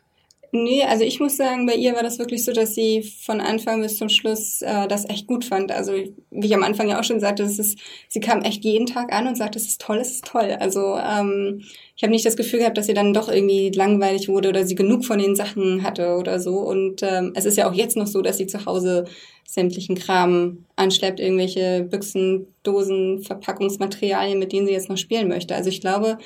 Nee, 0.53 0.85
also 0.85 1.05
ich 1.05 1.21
muss 1.21 1.37
sagen, 1.37 1.67
bei 1.67 1.75
ihr 1.75 1.95
war 1.95 2.03
das 2.03 2.19
wirklich 2.19 2.45
so, 2.45 2.53
dass 2.53 2.75
sie 2.75 3.03
von 3.03 3.41
Anfang 3.41 3.81
bis 3.83 3.99
zum 3.99 4.09
Schluss 4.09 4.63
äh, 4.63 4.87
das 4.89 5.09
echt 5.09 5.27
gut 5.27 5.45
fand. 5.45 5.73
Also 5.73 5.93
wie 5.93 6.47
ich 6.47 6.55
am 6.55 6.63
Anfang 6.63 6.89
ja 6.89 6.99
auch 7.01 7.05
schon 7.05 7.21
sagte, 7.21 7.43
das 7.43 7.59
ist, 7.59 7.79
sie 8.09 8.21
kam 8.21 8.43
echt 8.43 8.65
jeden 8.65 8.87
Tag 8.87 9.13
an 9.13 9.27
und 9.27 9.37
sagte, 9.37 9.59
es 9.59 9.67
ist 9.67 9.81
toll, 9.81 9.99
es 9.99 10.13
ist 10.13 10.25
toll. 10.25 10.57
Also 10.61 10.97
ähm, 10.97 11.63
ich 11.97 12.03
habe 12.03 12.13
nicht 12.13 12.25
das 12.25 12.37
Gefühl 12.37 12.61
gehabt, 12.61 12.79
dass 12.79 12.87
sie 12.87 12.95
dann 12.95 13.13
doch 13.13 13.29
irgendwie 13.29 13.71
langweilig 13.71 14.29
wurde 14.29 14.49
oder 14.49 14.65
sie 14.65 14.75
genug 14.75 15.05
von 15.05 15.19
den 15.19 15.37
Sachen 15.37 15.83
hatte 15.83 16.17
oder 16.17 16.39
so. 16.41 16.59
Und 16.59 17.03
ähm, 17.03 17.33
es 17.35 17.45
ist 17.45 17.57
ja 17.57 17.69
auch 17.69 17.75
jetzt 17.75 17.97
noch 17.97 18.07
so, 18.07 18.23
dass 18.23 18.39
sie 18.39 18.47
zu 18.47 18.65
Hause 18.67 19.05
sämtlichen 19.45 19.97
Kram 19.97 20.65
anschleppt, 20.77 21.21
irgendwelche 21.21 21.83
Büchsen, 21.91 22.47
Dosen, 22.63 23.23
Verpackungsmaterialien, 23.23 24.39
mit 24.39 24.53
denen 24.53 24.67
sie 24.67 24.73
jetzt 24.73 24.89
noch 24.89 24.99
spielen 24.99 25.29
möchte. 25.29 25.55
Also 25.55 25.71
ich 25.71 25.81
glaube, 25.81 26.19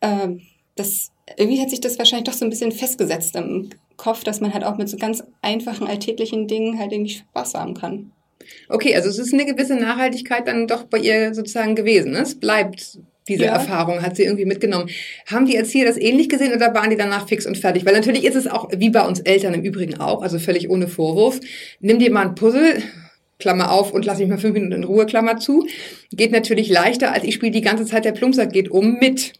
äh, 0.00 0.28
das 0.74 1.10
irgendwie 1.36 1.60
hat 1.60 1.70
sich 1.70 1.80
das 1.80 1.98
wahrscheinlich 1.98 2.28
doch 2.28 2.38
so 2.38 2.44
ein 2.44 2.50
bisschen 2.50 2.72
festgesetzt 2.72 3.34
im 3.36 3.70
Kopf, 3.96 4.24
dass 4.24 4.40
man 4.40 4.54
halt 4.54 4.64
auch 4.64 4.76
mit 4.76 4.88
so 4.88 4.96
ganz 4.96 5.24
einfachen 5.42 5.86
alltäglichen 5.86 6.46
Dingen 6.46 6.78
halt 6.78 6.92
irgendwie 6.92 7.14
Spaß 7.14 7.54
haben 7.54 7.74
kann. 7.74 8.12
Okay, 8.68 8.94
also 8.94 9.08
es 9.08 9.18
ist 9.18 9.32
eine 9.32 9.44
gewisse 9.44 9.74
Nachhaltigkeit 9.74 10.46
dann 10.46 10.68
doch 10.68 10.84
bei 10.84 10.98
ihr 10.98 11.34
sozusagen 11.34 11.74
gewesen. 11.74 12.12
Ne? 12.12 12.18
Es 12.18 12.38
bleibt 12.38 12.98
diese 13.28 13.44
ja. 13.44 13.52
Erfahrung, 13.52 14.02
hat 14.02 14.16
sie 14.16 14.22
irgendwie 14.22 14.44
mitgenommen. 14.44 14.88
Haben 15.26 15.46
die 15.46 15.56
Erzieher 15.56 15.84
das 15.84 15.96
ähnlich 15.96 16.28
gesehen 16.28 16.52
oder 16.52 16.74
waren 16.74 16.90
die 16.90 16.96
danach 16.96 17.26
fix 17.26 17.44
und 17.44 17.58
fertig? 17.58 17.84
Weil 17.84 17.94
natürlich 17.94 18.24
ist 18.24 18.36
es 18.36 18.46
auch, 18.46 18.70
wie 18.76 18.90
bei 18.90 19.04
uns 19.04 19.20
Eltern 19.20 19.54
im 19.54 19.62
Übrigen 19.62 19.98
auch, 19.98 20.22
also 20.22 20.38
völlig 20.38 20.70
ohne 20.70 20.86
Vorwurf. 20.86 21.40
Nimm 21.80 21.98
dir 21.98 22.12
mal 22.12 22.28
ein 22.28 22.34
Puzzle, 22.36 22.82
Klammer 23.38 23.72
auf 23.72 23.92
und 23.92 24.04
lass 24.04 24.18
mich 24.18 24.28
mal 24.28 24.38
fünf 24.38 24.54
Minuten 24.54 24.72
in 24.72 24.84
Ruhe, 24.84 25.06
Klammer 25.06 25.38
zu. 25.38 25.66
Geht 26.12 26.30
natürlich 26.30 26.68
leichter, 26.68 27.12
als 27.12 27.24
ich 27.24 27.34
spiele 27.34 27.52
die 27.52 27.62
ganze 27.62 27.84
Zeit 27.84 28.04
der 28.04 28.12
Plumpsack 28.12 28.52
geht 28.52 28.70
um 28.70 28.98
mit. 29.00 29.32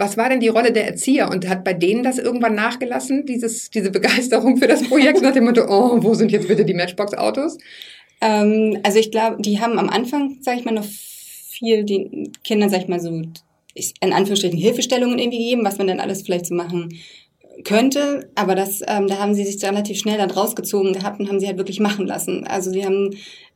Was 0.00 0.16
war 0.16 0.30
denn 0.30 0.40
die 0.40 0.48
Rolle 0.48 0.72
der 0.72 0.86
Erzieher 0.86 1.28
und 1.30 1.46
hat 1.46 1.62
bei 1.62 1.74
denen 1.74 2.02
das 2.02 2.16
irgendwann 2.16 2.54
nachgelassen, 2.54 3.26
dieses, 3.26 3.68
diese 3.68 3.90
Begeisterung 3.90 4.56
für 4.56 4.66
das 4.66 4.82
Projekt 4.88 5.20
nach 5.22 5.34
dem 5.34 5.44
Motto, 5.44 5.66
oh, 5.68 6.02
wo 6.02 6.14
sind 6.14 6.32
jetzt 6.32 6.48
bitte 6.48 6.64
die 6.64 6.72
Matchbox-Autos? 6.72 7.58
Ähm, 8.22 8.78
also 8.82 8.98
ich 8.98 9.10
glaube, 9.10 9.42
die 9.42 9.60
haben 9.60 9.78
am 9.78 9.90
Anfang, 9.90 10.38
sage 10.40 10.58
ich 10.58 10.64
mal, 10.64 10.72
noch 10.72 10.86
viel 10.86 11.84
den 11.84 12.32
Kindern, 12.42 12.70
sage 12.70 12.84
ich 12.84 12.88
mal 12.88 12.98
so, 12.98 13.10
in 13.10 14.12
Anführungsstrichen 14.12 14.58
Hilfestellungen 14.58 15.18
irgendwie 15.18 15.38
gegeben, 15.38 15.66
was 15.66 15.76
man 15.76 15.88
dann 15.88 16.00
alles 16.00 16.22
vielleicht 16.22 16.46
so 16.46 16.54
machen 16.54 16.98
könnte, 17.64 18.30
aber 18.36 18.54
das, 18.54 18.80
ähm, 18.88 19.06
da 19.06 19.18
haben 19.18 19.34
sie 19.34 19.44
sich 19.44 19.62
relativ 19.62 19.98
schnell 19.98 20.16
dann 20.16 20.30
rausgezogen 20.30 20.94
gehabt 20.94 21.20
und 21.20 21.28
haben 21.28 21.40
sie 21.40 21.46
halt 21.46 21.58
wirklich 21.58 21.78
machen 21.78 22.06
lassen. 22.06 22.46
Also 22.46 22.70
sie 22.70 22.86
haben 22.86 23.10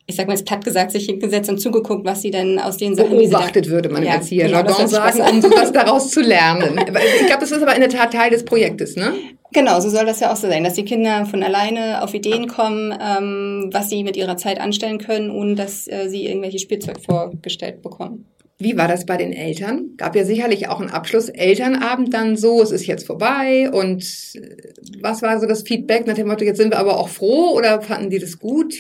ich 0.06 0.16
sag 0.16 0.26
mal 0.26 0.34
jetzt 0.34 0.46
platt 0.46 0.64
gesagt, 0.64 0.90
sich 0.90 1.06
hingesetzt 1.06 1.48
und 1.48 1.58
zugeguckt, 1.58 2.04
was 2.04 2.20
sie 2.20 2.30
denn 2.30 2.58
aus 2.58 2.76
den 2.76 2.94
Sachen, 2.94 3.10
Beobachtet 3.10 3.70
würde 3.70 3.88
man 3.88 4.02
ja, 4.02 4.14
Erzieher 4.14 4.46
genau, 4.46 4.58
Jargon 4.58 4.88
sagen, 4.88 5.20
um 5.20 5.40
sowas 5.40 5.72
daraus 5.72 6.10
zu 6.10 6.20
lernen. 6.20 6.78
Ich 6.78 7.26
glaube, 7.26 7.40
das 7.40 7.52
ist 7.52 7.62
aber 7.62 7.74
in 7.74 7.80
der 7.80 7.88
Tat 7.88 8.12
Teil 8.12 8.30
des 8.30 8.44
Projektes, 8.44 8.96
ne? 8.96 9.14
Genau, 9.52 9.80
so 9.80 9.88
soll 9.88 10.04
das 10.04 10.20
ja 10.20 10.32
auch 10.32 10.36
so 10.36 10.48
sein, 10.48 10.64
dass 10.64 10.74
die 10.74 10.84
Kinder 10.84 11.26
von 11.26 11.42
alleine 11.42 12.02
auf 12.02 12.12
Ideen 12.12 12.48
kommen, 12.48 12.92
ähm, 12.92 13.70
was 13.72 13.88
sie 13.88 14.02
mit 14.02 14.16
ihrer 14.16 14.36
Zeit 14.36 14.60
anstellen 14.60 14.98
können, 14.98 15.30
ohne 15.30 15.54
dass 15.54 15.86
äh, 15.86 16.08
sie 16.08 16.26
irgendwelche 16.26 16.58
Spielzeug 16.58 16.96
vorgestellt 17.00 17.80
bekommen. 17.80 18.26
Wie 18.58 18.76
war 18.76 18.88
das 18.88 19.06
bei 19.06 19.16
den 19.16 19.32
Eltern? 19.32 19.90
Gab 19.96 20.14
ja 20.16 20.24
sicherlich 20.24 20.68
auch 20.68 20.80
einen 20.80 20.90
Abschluss 20.90 21.28
Elternabend 21.28 22.12
dann 22.12 22.36
so, 22.36 22.62
es 22.62 22.70
ist 22.72 22.86
jetzt 22.86 23.06
vorbei 23.06 23.70
und 23.70 24.02
äh, 24.34 24.56
was 25.00 25.22
war 25.22 25.40
so 25.40 25.46
das 25.46 25.62
Feedback 25.62 26.06
nach 26.06 26.14
dem 26.14 26.28
Motto, 26.28 26.44
jetzt 26.44 26.58
sind 26.58 26.72
wir 26.72 26.78
aber 26.78 26.98
auch 26.98 27.08
froh 27.08 27.52
oder 27.54 27.80
fanden 27.80 28.10
die 28.10 28.18
das 28.18 28.38
gut? 28.38 28.74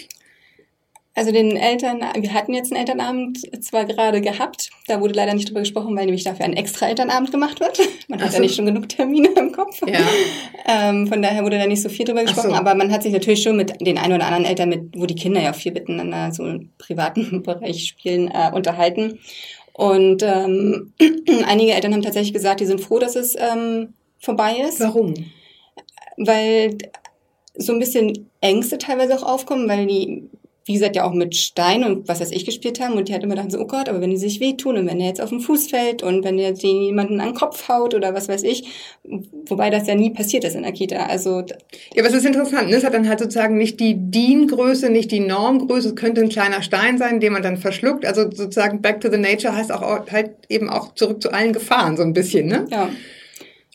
Also 1.16 1.30
den 1.30 1.56
Eltern, 1.56 2.00
wir 2.00 2.34
hatten 2.34 2.54
jetzt 2.54 2.72
einen 2.72 2.80
Elternabend 2.80 3.38
zwar 3.64 3.84
gerade 3.84 4.20
gehabt, 4.20 4.70
da 4.88 5.00
wurde 5.00 5.14
leider 5.14 5.32
nicht 5.32 5.48
drüber 5.48 5.60
gesprochen, 5.60 5.96
weil 5.96 6.06
nämlich 6.06 6.24
dafür 6.24 6.44
ein 6.44 6.54
extra 6.54 6.88
Elternabend 6.88 7.30
gemacht 7.30 7.60
wird. 7.60 7.78
Man 8.08 8.20
hat 8.20 8.30
so. 8.30 8.36
ja 8.36 8.40
nicht 8.40 8.56
schon 8.56 8.66
genug 8.66 8.88
Termine 8.88 9.28
im 9.36 9.52
Kopf. 9.52 9.80
Ja. 9.86 10.00
Ähm, 10.66 11.06
von 11.06 11.22
daher 11.22 11.44
wurde 11.44 11.58
da 11.58 11.66
nicht 11.66 11.82
so 11.82 11.88
viel 11.88 12.04
drüber 12.04 12.22
gesprochen, 12.22 12.50
so. 12.50 12.56
aber 12.56 12.74
man 12.74 12.90
hat 12.90 13.04
sich 13.04 13.12
natürlich 13.12 13.44
schon 13.44 13.56
mit 13.56 13.80
den 13.80 13.96
ein 13.96 14.12
oder 14.12 14.26
anderen 14.26 14.44
Eltern, 14.44 14.68
mit, 14.68 14.96
wo 14.96 15.06
die 15.06 15.14
Kinder 15.14 15.40
ja 15.40 15.52
auch 15.52 15.56
viel 15.56 15.72
miteinander 15.72 16.32
so 16.32 16.44
im 16.44 16.70
privaten 16.78 17.42
Bereich 17.44 17.86
spielen, 17.86 18.28
äh, 18.34 18.50
unterhalten. 18.52 19.20
Und 19.72 20.24
ähm, 20.24 20.92
einige 21.46 21.74
Eltern 21.74 21.94
haben 21.94 22.02
tatsächlich 22.02 22.32
gesagt, 22.32 22.58
die 22.58 22.66
sind 22.66 22.80
froh, 22.80 22.98
dass 22.98 23.14
es 23.14 23.36
ähm, 23.38 23.94
vorbei 24.18 24.56
ist. 24.68 24.80
Warum? 24.80 25.14
Weil 26.16 26.76
so 27.56 27.72
ein 27.72 27.78
bisschen 27.78 28.30
Ängste 28.40 28.78
teilweise 28.78 29.16
auch 29.16 29.22
aufkommen, 29.22 29.68
weil 29.68 29.86
die 29.86 30.28
wie 30.66 30.72
gesagt, 30.72 30.96
ja 30.96 31.04
auch 31.04 31.12
mit 31.12 31.36
Stein 31.36 31.84
und 31.84 32.08
was 32.08 32.20
weiß 32.20 32.30
ich 32.30 32.46
gespielt 32.46 32.80
haben. 32.80 32.94
Und 32.94 33.08
die 33.08 33.14
hat 33.14 33.22
immer 33.22 33.34
gedacht 33.34 33.52
so, 33.52 33.60
oh 33.60 33.66
Gott, 33.66 33.88
aber 33.88 34.00
wenn 34.00 34.10
die 34.10 34.16
sich 34.16 34.40
wehtun 34.40 34.78
und 34.78 34.86
wenn 34.86 34.98
der 34.98 35.08
jetzt 35.08 35.20
auf 35.20 35.28
den 35.28 35.40
Fuß 35.40 35.66
fällt 35.66 36.02
und 36.02 36.24
wenn 36.24 36.38
der 36.38 36.52
jemanden 36.52 37.20
an 37.20 37.28
den 37.28 37.34
Kopf 37.34 37.68
haut 37.68 37.94
oder 37.94 38.14
was 38.14 38.28
weiß 38.28 38.42
ich, 38.44 38.64
wobei 39.46 39.68
das 39.68 39.86
ja 39.86 39.94
nie 39.94 40.10
passiert 40.10 40.44
ist 40.44 40.54
in 40.54 40.62
der 40.62 40.72
Kita. 40.72 41.06
Also 41.06 41.40
ja, 41.40 41.98
aber 41.98 42.08
es 42.08 42.14
ist 42.14 42.24
interessant, 42.24 42.70
ne? 42.70 42.76
es 42.76 42.84
hat 42.84 42.94
dann 42.94 43.08
halt 43.08 43.18
sozusagen 43.18 43.58
nicht 43.58 43.78
die 43.78 43.94
DIN-Größe, 43.94 44.88
nicht 44.88 45.10
die 45.10 45.20
Normgröße, 45.20 45.88
es 45.88 45.96
könnte 45.96 46.22
ein 46.22 46.30
kleiner 46.30 46.62
Stein 46.62 46.96
sein, 46.96 47.20
den 47.20 47.34
man 47.34 47.42
dann 47.42 47.58
verschluckt. 47.58 48.06
Also 48.06 48.22
sozusagen 48.22 48.80
Back 48.80 49.02
to 49.02 49.10
the 49.10 49.18
Nature 49.18 49.54
heißt 49.54 49.70
auch 49.70 50.10
halt 50.10 50.30
eben 50.48 50.70
auch 50.70 50.94
zurück 50.94 51.22
zu 51.22 51.30
allen 51.30 51.52
Gefahren 51.52 51.98
so 51.98 52.02
ein 52.02 52.14
bisschen, 52.14 52.46
ne? 52.46 52.66
Ja. 52.70 52.88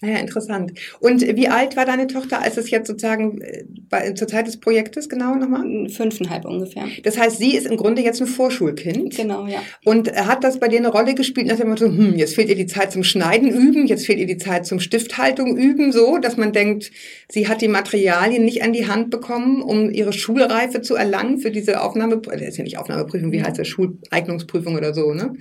Ah 0.01 0.07
ja, 0.07 0.17
interessant. 0.17 0.71
Und 1.01 1.21
wie 1.21 1.49
alt 1.49 1.75
war 1.75 1.85
deine 1.85 2.07
Tochter, 2.07 2.41
als 2.41 2.55
es 2.55 2.69
jetzt 2.69 2.87
sozusagen 2.87 3.41
äh, 3.41 3.65
bei, 3.89 4.11
zur 4.13 4.29
Zeit 4.29 4.47
des 4.47 4.57
Projektes 4.57 5.09
genau 5.09 5.35
nochmal? 5.35 5.89
Fünfeinhalb 5.89 6.45
ungefähr. 6.45 6.85
Das 7.03 7.17
heißt, 7.17 7.37
sie 7.37 7.55
ist 7.55 7.67
im 7.67 7.75
Grunde 7.75 8.01
jetzt 8.01 8.21
ein 8.21 8.27
Vorschulkind. 8.27 9.17
Genau, 9.17 9.45
ja. 9.45 9.61
Und 9.83 10.09
hat 10.15 10.45
das 10.45 10.59
bei 10.59 10.69
dir 10.69 10.79
eine 10.79 10.87
Rolle 10.87 11.15
gespielt 11.15 11.47
nach 11.47 11.57
dem 11.57 11.67
Motto, 11.67 11.85
hm, 11.85 12.15
jetzt 12.15 12.35
fehlt 12.35 12.47
ihr 12.47 12.55
die 12.55 12.67
Zeit 12.67 12.93
zum 12.93 13.03
Schneiden 13.03 13.49
üben, 13.49 13.87
jetzt 13.87 14.05
fehlt 14.05 14.19
ihr 14.19 14.25
die 14.25 14.37
Zeit 14.37 14.65
zum 14.65 14.79
Stifthaltung 14.79 15.57
üben, 15.57 15.91
so, 15.91 16.17
dass 16.17 16.37
man 16.37 16.53
denkt, 16.53 16.91
sie 17.27 17.49
hat 17.49 17.61
die 17.61 17.67
Materialien 17.67 18.45
nicht 18.45 18.63
an 18.63 18.71
die 18.71 18.87
Hand 18.87 19.09
bekommen, 19.09 19.61
um 19.61 19.91
ihre 19.91 20.13
Schulreife 20.13 20.81
zu 20.81 20.95
erlangen 20.95 21.39
für 21.39 21.51
diese 21.51 21.81
Aufnahme, 21.81 22.17
das 22.17 22.41
ist 22.41 22.57
ja 22.57 22.63
nicht 22.63 22.77
Aufnahmeprüfung, 22.77 23.33
wie 23.33 23.43
heißt 23.43 23.59
das, 23.59 23.67
Schuleignungsprüfung 23.67 24.77
oder 24.77 24.93
so, 24.93 25.13
ne? 25.13 25.33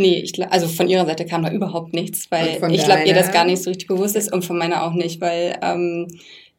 Nee, 0.00 0.22
ich, 0.24 0.32
also 0.50 0.66
von 0.66 0.88
ihrer 0.88 1.04
Seite 1.04 1.26
kam 1.26 1.42
da 1.42 1.52
überhaupt 1.52 1.92
nichts, 1.92 2.30
weil 2.30 2.58
ich 2.70 2.84
glaube, 2.84 3.02
ihr 3.04 3.12
das 3.12 3.32
gar 3.32 3.44
nicht 3.44 3.62
so 3.62 3.68
richtig 3.68 3.86
bewusst 3.86 4.16
ist 4.16 4.32
und 4.32 4.46
von 4.46 4.56
meiner 4.56 4.84
auch 4.84 4.94
nicht, 4.94 5.20
weil 5.20 5.58
ähm, 5.62 6.08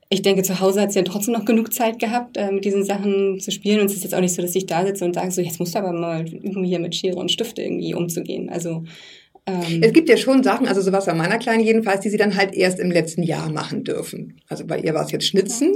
ich 0.09 0.21
denke, 0.21 0.43
zu 0.43 0.59
Hause 0.59 0.81
hat 0.81 0.91
sie 0.91 0.99
ja 0.99 1.05
trotzdem 1.05 1.33
noch 1.33 1.45
genug 1.45 1.73
Zeit 1.73 1.97
gehabt, 1.97 2.37
äh, 2.37 2.51
mit 2.51 2.65
diesen 2.65 2.83
Sachen 2.83 3.39
zu 3.39 3.49
spielen. 3.49 3.79
Und 3.79 3.87
es 3.87 3.95
ist 3.95 4.03
jetzt 4.03 4.13
auch 4.13 4.19
nicht 4.19 4.35
so, 4.35 4.43
dass 4.43 4.53
ich 4.53 4.67
da 4.67 4.85
sitze 4.85 5.05
und 5.05 5.15
sage 5.15 5.31
so, 5.31 5.41
jetzt 5.41 5.59
musst 5.59 5.73
du 5.73 5.79
aber 5.79 5.91
mal 5.91 6.27
üben, 6.27 6.63
hier 6.63 6.79
mit 6.79 6.93
Schere 6.93 7.15
und 7.15 7.31
Stifte 7.31 7.63
irgendwie 7.63 7.95
umzugehen. 7.95 8.49
Also 8.49 8.83
Ähm, 9.51 9.81
es 9.81 9.93
gibt 9.93 10.09
ja 10.09 10.17
schon 10.17 10.43
Sachen, 10.43 10.67
also 10.67 10.81
sowas 10.81 11.05
bei 11.05 11.13
meiner 11.13 11.37
Kleinen 11.37 11.63
jedenfalls, 11.63 12.01
die 12.01 12.09
sie 12.09 12.17
dann 12.17 12.35
halt 12.35 12.53
erst 12.53 12.79
im 12.79 12.91
letzten 12.91 13.23
Jahr 13.23 13.49
machen 13.49 13.83
dürfen. 13.83 14.39
Also 14.47 14.65
bei 14.65 14.79
ihr 14.79 14.93
war 14.93 15.03
es 15.03 15.11
jetzt 15.11 15.25
Schnitzen, 15.27 15.73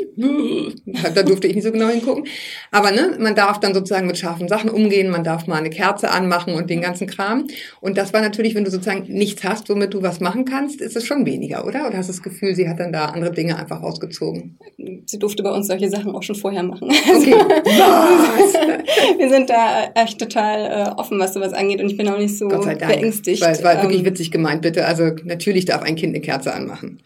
da 1.14 1.24
durfte 1.24 1.48
ich 1.48 1.56
nicht 1.56 1.64
so 1.64 1.72
genau 1.72 1.90
hingucken. 1.90 2.26
Aber 2.72 2.92
ne, 2.92 3.18
man 3.20 3.36
darf 3.36 3.60
dann 3.60 3.74
sozusagen 3.74 4.08
mit 4.08 4.18
scharfen 4.18 4.48
Sachen 4.48 4.70
umgehen, 4.70 5.10
man 5.10 5.24
darf 5.24 5.48
mal 5.48 5.58
eine 5.58 5.70
Kerze 5.70 6.12
anmachen 6.12 6.54
und 6.54 6.70
den 6.70 6.82
ganzen 6.82 7.08
Kram. 7.08 7.48
Und 7.82 7.98
das 7.98 8.14
war 8.14 8.22
natürlich, 8.22 8.56
wenn 8.56 8.64
du 8.64 8.72
sozusagen 8.72 9.06
nichts 9.08 9.44
hast, 9.44 9.70
womit 9.70 9.94
du 9.94 10.02
was 10.02 10.20
machen 10.20 10.46
kannst, 10.46 10.82
ist 10.82 10.96
es 10.96 11.06
schon 11.06 11.26
weniger, 11.26 11.66
oder? 11.66 11.88
Oder 11.88 11.98
hast 11.98 12.10
du 12.10 12.14
das 12.14 12.24
Gefühl, 12.24 12.56
sie 12.56 12.70
hat 12.70 12.80
dann 12.80 12.94
da 12.94 13.06
andere 13.06 13.32
Dinge 13.32 13.58
einfach 13.58 13.82
rausgezogen? 13.82 14.58
Sie 15.06 15.20
durfte 15.20 15.44
bei 15.44 15.52
uns 15.52 15.68
solche 15.68 15.90
Sachen 15.90 16.16
auch 16.16 16.24
schon 16.24 16.36
vorher 16.36 16.64
machen. 16.64 16.90
Okay. 16.90 17.34
Was? 17.34 18.54
Wir 19.18 19.30
sind 19.30 19.50
da 19.50 19.92
echt 19.96 20.20
total 20.20 20.88
äh, 20.96 21.00
offen, 21.00 21.20
was 21.20 21.34
sowas 21.34 21.54
angeht 21.54 21.82
und 21.82 21.90
ich 21.90 21.98
bin 21.98 22.08
auch 22.08 22.18
nicht 22.18 22.38
so 22.38 22.48
beängstigt. 22.48 23.42
Weil 23.42 23.56
war 23.66 23.82
wirklich 23.82 24.00
ähm, 24.00 24.06
witzig 24.06 24.32
gemeint, 24.32 24.62
bitte. 24.62 24.86
Also 24.86 25.12
natürlich 25.24 25.66
darf 25.66 25.82
ein 25.82 25.96
Kind 25.96 26.16
eine 26.16 26.22
Kerze 26.22 26.54
anmachen. 26.54 27.02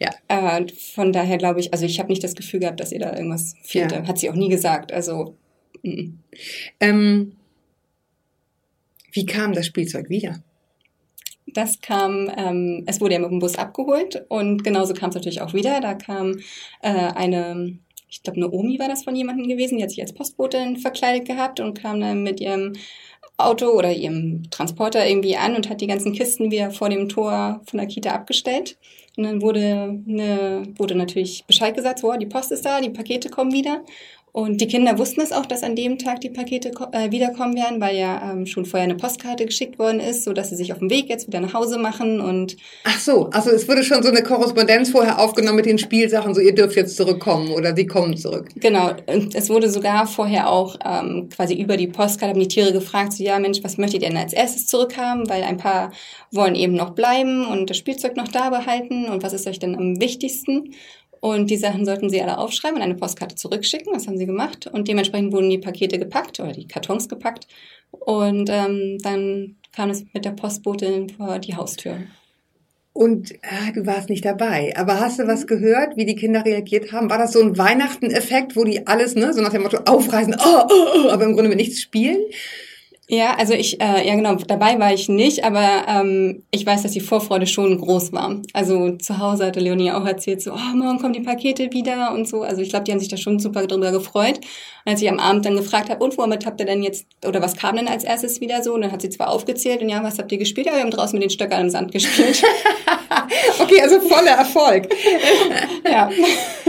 Ja. 0.00 0.10
Äh, 0.28 0.66
von 0.94 1.12
daher 1.12 1.38
glaube 1.38 1.60
ich, 1.60 1.72
also 1.72 1.84
ich 1.86 2.00
habe 2.00 2.08
nicht 2.08 2.24
das 2.24 2.34
Gefühl 2.34 2.60
gehabt, 2.60 2.80
dass 2.80 2.90
ihr 2.90 2.98
da 2.98 3.14
irgendwas 3.14 3.54
fehlte. 3.62 3.96
Ja. 3.96 4.06
Hat 4.06 4.18
sie 4.18 4.30
auch 4.30 4.34
nie 4.34 4.48
gesagt. 4.48 4.92
Also. 4.92 5.36
Ähm, 6.80 7.32
wie 9.12 9.26
kam 9.26 9.52
das 9.52 9.66
Spielzeug 9.66 10.08
wieder? 10.08 10.42
Das 11.46 11.80
kam, 11.80 12.30
ähm, 12.36 12.84
es 12.86 13.00
wurde 13.00 13.14
ja 13.14 13.20
mit 13.20 13.30
dem 13.30 13.40
Bus 13.40 13.56
abgeholt 13.56 14.24
und 14.28 14.62
genauso 14.62 14.94
kam 14.94 15.10
es 15.10 15.16
natürlich 15.16 15.40
auch 15.40 15.52
wieder. 15.52 15.80
Da 15.80 15.94
kam 15.94 16.38
äh, 16.82 16.90
eine, 16.90 17.78
ich 18.10 18.22
glaube, 18.22 18.38
eine 18.38 18.50
Omi 18.50 18.78
war 18.78 18.88
das 18.88 19.04
von 19.04 19.14
jemandem 19.14 19.48
gewesen, 19.48 19.78
die 19.78 19.82
hat 19.84 19.90
sich 19.90 20.02
als 20.02 20.12
Postbotin 20.12 20.76
verkleidet 20.76 21.26
gehabt 21.26 21.60
und 21.60 21.80
kam 21.80 22.00
dann 22.00 22.22
mit 22.22 22.40
ihrem 22.40 22.72
Auto 23.36 23.70
oder 23.70 23.92
ihrem 23.92 24.50
Transporter 24.50 25.06
irgendwie 25.06 25.36
an 25.36 25.56
und 25.56 25.70
hat 25.70 25.80
die 25.80 25.86
ganzen 25.86 26.12
Kisten 26.12 26.50
wieder 26.50 26.70
vor 26.70 26.90
dem 26.90 27.08
Tor 27.08 27.62
von 27.66 27.78
der 27.78 27.86
Kita 27.86 28.10
abgestellt. 28.10 28.76
Und 29.16 29.24
dann 29.24 29.42
wurde, 29.42 30.00
eine, 30.08 30.62
wurde 30.76 30.94
natürlich 30.94 31.44
Bescheid 31.46 31.74
gesagt, 31.74 32.00
so, 32.00 32.12
die 32.12 32.26
Post 32.26 32.52
ist 32.52 32.64
da, 32.64 32.80
die 32.80 32.90
Pakete 32.90 33.28
kommen 33.28 33.52
wieder. 33.52 33.82
Und 34.32 34.60
die 34.60 34.68
Kinder 34.68 34.98
wussten 34.98 35.20
es 35.20 35.32
auch, 35.32 35.46
dass 35.46 35.62
an 35.62 35.74
dem 35.74 35.98
Tag 35.98 36.20
die 36.20 36.30
Pakete 36.30 36.70
äh, 36.92 37.10
wiederkommen 37.10 37.56
werden, 37.56 37.80
weil 37.80 37.96
ja 37.96 38.32
ähm, 38.32 38.46
schon 38.46 38.64
vorher 38.64 38.84
eine 38.84 38.96
Postkarte 38.96 39.44
geschickt 39.44 39.78
worden 39.78 40.00
ist, 40.00 40.24
so 40.24 40.32
dass 40.32 40.50
sie 40.50 40.56
sich 40.56 40.72
auf 40.72 40.78
dem 40.78 40.90
Weg 40.90 41.08
jetzt 41.08 41.26
wieder 41.26 41.40
nach 41.40 41.54
Hause 41.54 41.78
machen 41.78 42.20
und 42.20 42.56
Ach 42.84 42.98
so, 42.98 43.26
also 43.30 43.50
es 43.50 43.68
wurde 43.68 43.82
schon 43.82 44.02
so 44.02 44.08
eine 44.08 44.22
Korrespondenz 44.22 44.90
vorher 44.90 45.18
aufgenommen 45.18 45.56
mit 45.56 45.66
den 45.66 45.78
Spielsachen, 45.78 46.34
so 46.34 46.40
ihr 46.40 46.54
dürft 46.54 46.76
jetzt 46.76 46.96
zurückkommen 46.96 47.50
oder 47.50 47.74
sie 47.74 47.86
kommen 47.86 48.16
zurück. 48.16 48.48
Genau, 48.56 48.92
und 49.06 49.34
es 49.34 49.50
wurde 49.50 49.68
sogar 49.68 50.06
vorher 50.06 50.48
auch 50.50 50.76
ähm, 50.84 51.28
quasi 51.34 51.54
über 51.54 51.76
die 51.76 51.88
Postkarte 51.88 52.30
haben 52.30 52.40
die 52.40 52.48
Tiere 52.48 52.72
gefragt, 52.72 53.12
so 53.12 53.24
ja 53.24 53.38
Mensch, 53.38 53.58
was 53.62 53.78
möchtet 53.78 54.02
ihr 54.02 54.08
denn 54.08 54.18
als 54.18 54.32
erstes 54.32 54.66
zurückhaben, 54.66 55.28
weil 55.28 55.42
ein 55.42 55.56
paar 55.56 55.92
wollen 56.30 56.54
eben 56.54 56.74
noch 56.74 56.90
bleiben 56.90 57.46
und 57.46 57.70
das 57.70 57.76
Spielzeug 57.76 58.16
noch 58.16 58.28
da 58.28 58.50
behalten 58.50 59.06
und 59.06 59.22
was 59.22 59.32
ist 59.32 59.46
euch 59.46 59.58
denn 59.58 59.74
am 59.74 60.00
wichtigsten? 60.00 60.74
Und 61.20 61.50
die 61.50 61.56
Sachen 61.56 61.84
sollten 61.84 62.08
sie 62.08 62.22
alle 62.22 62.38
aufschreiben 62.38 62.76
und 62.76 62.82
eine 62.82 62.94
Postkarte 62.94 63.34
zurückschicken. 63.34 63.92
Das 63.92 64.06
haben 64.06 64.16
sie 64.16 64.26
gemacht. 64.26 64.66
Und 64.66 64.88
dementsprechend 64.88 65.32
wurden 65.32 65.50
die 65.50 65.58
Pakete 65.58 65.98
gepackt 65.98 66.40
oder 66.40 66.52
die 66.52 66.66
Kartons 66.66 67.08
gepackt. 67.08 67.46
Und 67.90 68.48
ähm, 68.50 68.98
dann 69.02 69.56
kam 69.72 69.90
es 69.90 70.04
mit 70.12 70.24
der 70.24 70.30
Postbotin 70.30 71.10
vor 71.10 71.38
die 71.38 71.56
Haustür. 71.56 71.98
Und 72.92 73.34
ah, 73.42 73.70
du 73.72 73.86
warst 73.86 74.08
nicht 74.08 74.24
dabei. 74.24 74.74
Aber 74.76 74.98
hast 74.98 75.18
du 75.18 75.26
was 75.26 75.46
gehört, 75.46 75.96
wie 75.96 76.06
die 76.06 76.16
Kinder 76.16 76.44
reagiert 76.44 76.92
haben? 76.92 77.10
War 77.10 77.18
das 77.18 77.32
so 77.32 77.40
ein 77.40 77.56
Weihnachten-Effekt, 77.56 78.56
wo 78.56 78.64
die 78.64 78.86
alles, 78.86 79.14
ne, 79.14 79.32
so 79.32 79.40
nach 79.42 79.52
dem 79.52 79.62
Motto 79.62 79.78
aufreißen, 79.84 80.36
oh, 80.38 80.62
oh, 80.68 80.86
oh, 80.96 81.10
aber 81.10 81.24
im 81.24 81.34
Grunde 81.34 81.50
mit 81.50 81.58
nichts 81.58 81.80
spielen? 81.80 82.20
Ja, 83.12 83.34
also 83.36 83.54
ich, 83.54 83.80
äh, 83.80 84.06
ja 84.06 84.14
genau, 84.14 84.36
dabei 84.36 84.78
war 84.78 84.94
ich 84.94 85.08
nicht, 85.08 85.42
aber 85.42 85.82
ähm, 85.88 86.44
ich 86.52 86.64
weiß, 86.64 86.84
dass 86.84 86.92
die 86.92 87.00
Vorfreude 87.00 87.48
schon 87.48 87.76
groß 87.76 88.12
war. 88.12 88.40
Also 88.52 88.92
zu 88.98 89.18
Hause 89.18 89.46
hatte 89.46 89.58
Leonie 89.58 89.90
auch 89.90 90.06
erzählt, 90.06 90.40
so, 90.40 90.52
oh, 90.52 90.76
morgen 90.76 91.00
kommen 91.00 91.14
die 91.14 91.20
Pakete 91.20 91.72
wieder 91.72 92.12
und 92.14 92.28
so. 92.28 92.42
Also 92.42 92.62
ich 92.62 92.70
glaube, 92.70 92.84
die 92.84 92.92
haben 92.92 93.00
sich 93.00 93.08
da 93.08 93.16
schon 93.16 93.40
super 93.40 93.66
drüber 93.66 93.90
gefreut. 93.90 94.36
Und 94.36 94.92
als 94.92 95.02
ich 95.02 95.10
am 95.10 95.18
Abend 95.18 95.44
dann 95.44 95.56
gefragt 95.56 95.90
habe, 95.90 96.04
und 96.04 96.16
womit 96.18 96.46
habt 96.46 96.60
ihr 96.60 96.66
denn 96.66 96.84
jetzt, 96.84 97.04
oder 97.26 97.42
was 97.42 97.56
kam 97.56 97.74
denn 97.74 97.88
als 97.88 98.04
erstes 98.04 98.40
wieder 98.40 98.62
so? 98.62 98.74
Und 98.74 98.82
dann 98.82 98.92
hat 98.92 99.02
sie 99.02 99.10
zwar 99.10 99.30
aufgezählt 99.30 99.82
und 99.82 99.88
ja, 99.88 100.04
was 100.04 100.20
habt 100.20 100.30
ihr 100.30 100.38
gespielt? 100.38 100.68
Ja, 100.68 100.74
wir 100.74 100.82
haben 100.82 100.92
draußen 100.92 101.18
mit 101.18 101.24
den 101.24 101.30
Stöckern 101.30 101.62
im 101.62 101.70
Sand 101.70 101.90
gespielt. 101.90 102.40
okay, 103.60 103.82
also 103.82 104.00
voller 104.02 104.36
Erfolg. 104.36 104.88
ja. 105.84 106.10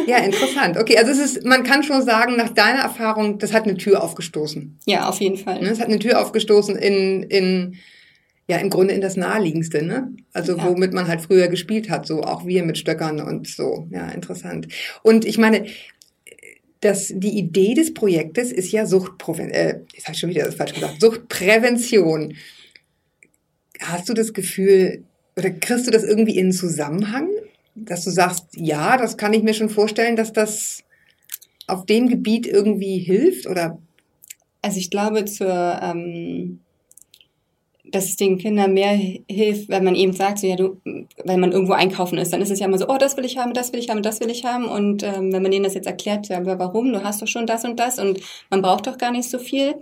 Ja, 0.08 0.18
interessant. 0.18 0.76
Okay, 0.78 0.98
also 0.98 1.12
es 1.12 1.20
ist, 1.20 1.46
man 1.46 1.64
kann 1.64 1.84
schon 1.84 2.02
sagen, 2.02 2.36
nach 2.36 2.50
deiner 2.50 2.80
Erfahrung, 2.80 3.38
das 3.38 3.54
hat 3.54 3.66
eine 3.66 3.78
Tür 3.78 4.04
aufgestoßen. 4.04 4.80
Ja, 4.88 5.08
auf 5.08 5.22
jeden 5.22 5.38
Fall. 5.38 5.62
Ne, 5.62 5.70
es 5.70 5.80
hat 5.80 5.88
eine 5.88 6.00
Tür 6.00 6.20
aufgestoßen 6.20 6.31
in, 6.76 7.24
in, 7.24 7.76
ja, 8.48 8.58
im 8.58 8.70
Grunde 8.70 8.94
in 8.94 9.02
das 9.02 9.18
Naheliegendste, 9.18 9.84
ne? 9.84 10.14
Also 10.34 10.58
ja. 10.58 10.66
womit 10.66 10.94
man 10.94 11.08
halt 11.08 11.22
früher 11.22 11.48
gespielt 11.48 11.90
hat, 11.90 12.06
so 12.06 12.24
auch 12.24 12.46
wir 12.46 12.64
mit 12.64 12.78
Stöckern 12.78 13.22
und 13.22 13.48
so. 13.48 13.88
Ja, 13.92 14.10
interessant. 14.10 14.68
Und 15.04 15.26
ich 15.26 15.38
meine, 15.38 15.66
das, 16.82 17.12
die 17.14 17.38
Idee 17.38 17.74
des 17.76 17.94
Projektes 17.94 18.52
ist 18.52 18.72
ja 18.72 18.86
Suchtprävention, 18.86 19.54
äh, 19.54 19.80
jetzt 19.94 20.06
habe 20.06 20.14
ich 20.14 20.20
schon 20.20 20.30
wieder 20.30 20.46
das 20.46 20.56
falsch 20.56 20.74
gesagt, 20.74 21.00
Suchtprävention. 21.00 22.36
Hast 23.80 24.10
du 24.10 24.14
das 24.14 24.34
Gefühl, 24.34 25.04
oder 25.38 25.52
kriegst 25.52 25.88
du 25.88 25.92
das 25.92 26.04
irgendwie 26.04 26.38
in 26.38 26.52
Zusammenhang? 26.52 27.30
dass 27.76 28.04
du 28.04 28.10
sagst, 28.10 28.46
ja, 28.56 28.98
das 28.98 29.18
kann 29.18 29.34
ich 29.34 29.44
mir 29.44 29.54
schon 29.54 29.70
vorstellen, 29.70 30.16
dass 30.16 30.34
das 30.34 30.84
auf 31.68 31.86
dem 31.86 32.10
Gebiet 32.10 32.48
irgendwie 32.48 32.98
hilft 32.98 33.48
oder? 33.48 33.80
Also 34.62 34.78
ich 34.78 34.90
glaube 34.90 35.26
zur, 35.26 35.80
ähm, 35.82 36.62
dass 37.92 38.06
es 38.06 38.16
den 38.16 38.38
Kindern 38.38 38.74
mehr 38.74 38.98
hilft, 39.30 39.70
wenn 39.70 39.84
man 39.84 39.96
eben 39.96 40.14
sagt, 40.14 40.40
so 40.40 40.48
ja, 40.48 40.56
du, 40.56 40.80
wenn 41.24 41.40
man 41.40 41.52
irgendwo 41.52 41.74
einkaufen 41.74 42.18
ist, 42.18 42.32
dann 42.32 42.42
ist 42.42 42.52
es 42.52 42.60
ja 42.60 42.68
immer 42.68 42.78
so, 42.78 42.88
oh, 42.88 42.98
das 42.98 43.18
will 43.18 43.26
ich 43.26 43.38
haben, 43.38 43.54
das 43.54 43.74
will 43.74 43.80
ich 43.80 43.90
haben, 43.90 44.02
das 44.02 44.20
will 44.20 44.30
ich 44.30 44.46
haben. 44.46 44.66
Und 44.66 45.04
ähm, 45.04 45.34
wenn 45.34 45.42
man 45.42 45.52
denen 45.52 45.64
das 45.64 45.74
jetzt 45.74 45.88
erklärt, 45.88 46.30
ja, 46.30 46.38
aber 46.38 46.60
warum, 46.60 46.94
du 46.94 47.04
hast 47.04 47.22
doch 47.22 47.28
schon 47.28 47.48
das 47.48 47.66
und 47.66 47.80
das 47.80 48.00
und 48.00 48.20
man 48.50 48.62
braucht 48.62 48.88
doch 48.88 48.98
gar 48.98 49.12
nicht 49.12 49.30
so 49.30 49.40
viel, 49.40 49.76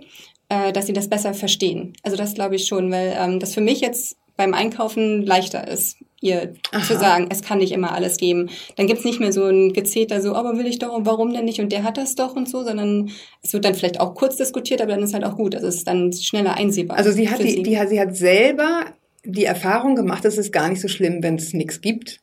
äh, 0.48 0.72
dass 0.72 0.86
sie 0.86 0.92
das 0.92 1.08
besser 1.08 1.34
verstehen. 1.34 1.92
Also 2.02 2.16
das 2.16 2.34
glaube 2.34 2.56
ich 2.56 2.66
schon, 2.66 2.90
weil 2.90 3.16
ähm, 3.18 3.38
das 3.38 3.54
für 3.54 3.60
mich 3.60 3.80
jetzt 3.80 4.16
beim 4.40 4.54
Einkaufen 4.54 5.20
leichter 5.20 5.68
ist, 5.68 5.98
ihr 6.22 6.54
Aha. 6.72 6.82
zu 6.82 6.96
sagen, 6.96 7.28
es 7.30 7.42
kann 7.42 7.58
nicht 7.58 7.72
immer 7.72 7.92
alles 7.92 8.16
geben. 8.16 8.48
Dann 8.76 8.86
gibt's 8.86 9.04
nicht 9.04 9.20
mehr 9.20 9.34
so 9.34 9.44
ein 9.44 9.74
Gezeter, 9.74 10.22
so, 10.22 10.34
aber 10.34 10.56
will 10.56 10.66
ich 10.66 10.78
doch 10.78 10.94
und 10.94 11.04
warum 11.04 11.34
denn 11.34 11.44
nicht 11.44 11.60
und 11.60 11.70
der 11.72 11.82
hat 11.82 11.98
das 11.98 12.14
doch 12.14 12.36
und 12.36 12.48
so, 12.48 12.64
sondern 12.64 13.10
es 13.42 13.52
wird 13.52 13.66
dann 13.66 13.74
vielleicht 13.74 14.00
auch 14.00 14.14
kurz 14.14 14.36
diskutiert, 14.36 14.80
aber 14.80 14.92
dann 14.92 15.02
ist 15.02 15.12
halt 15.12 15.24
auch 15.24 15.36
gut. 15.36 15.54
Also 15.54 15.66
es 15.66 15.76
ist 15.76 15.86
dann 15.86 16.10
schneller 16.14 16.54
einsehbar. 16.54 16.96
Also 16.96 17.12
sie 17.12 17.28
hat, 17.28 17.40
die, 17.40 17.50
sie. 17.50 17.62
Die, 17.62 17.78
sie 17.86 18.00
hat 18.00 18.16
selber 18.16 18.86
die 19.26 19.44
Erfahrung 19.44 19.94
gemacht, 19.94 20.24
es 20.24 20.38
ist 20.38 20.54
gar 20.54 20.70
nicht 20.70 20.80
so 20.80 20.88
schlimm, 20.88 21.22
wenn 21.22 21.34
es 21.34 21.52
nichts 21.52 21.82
gibt. 21.82 22.18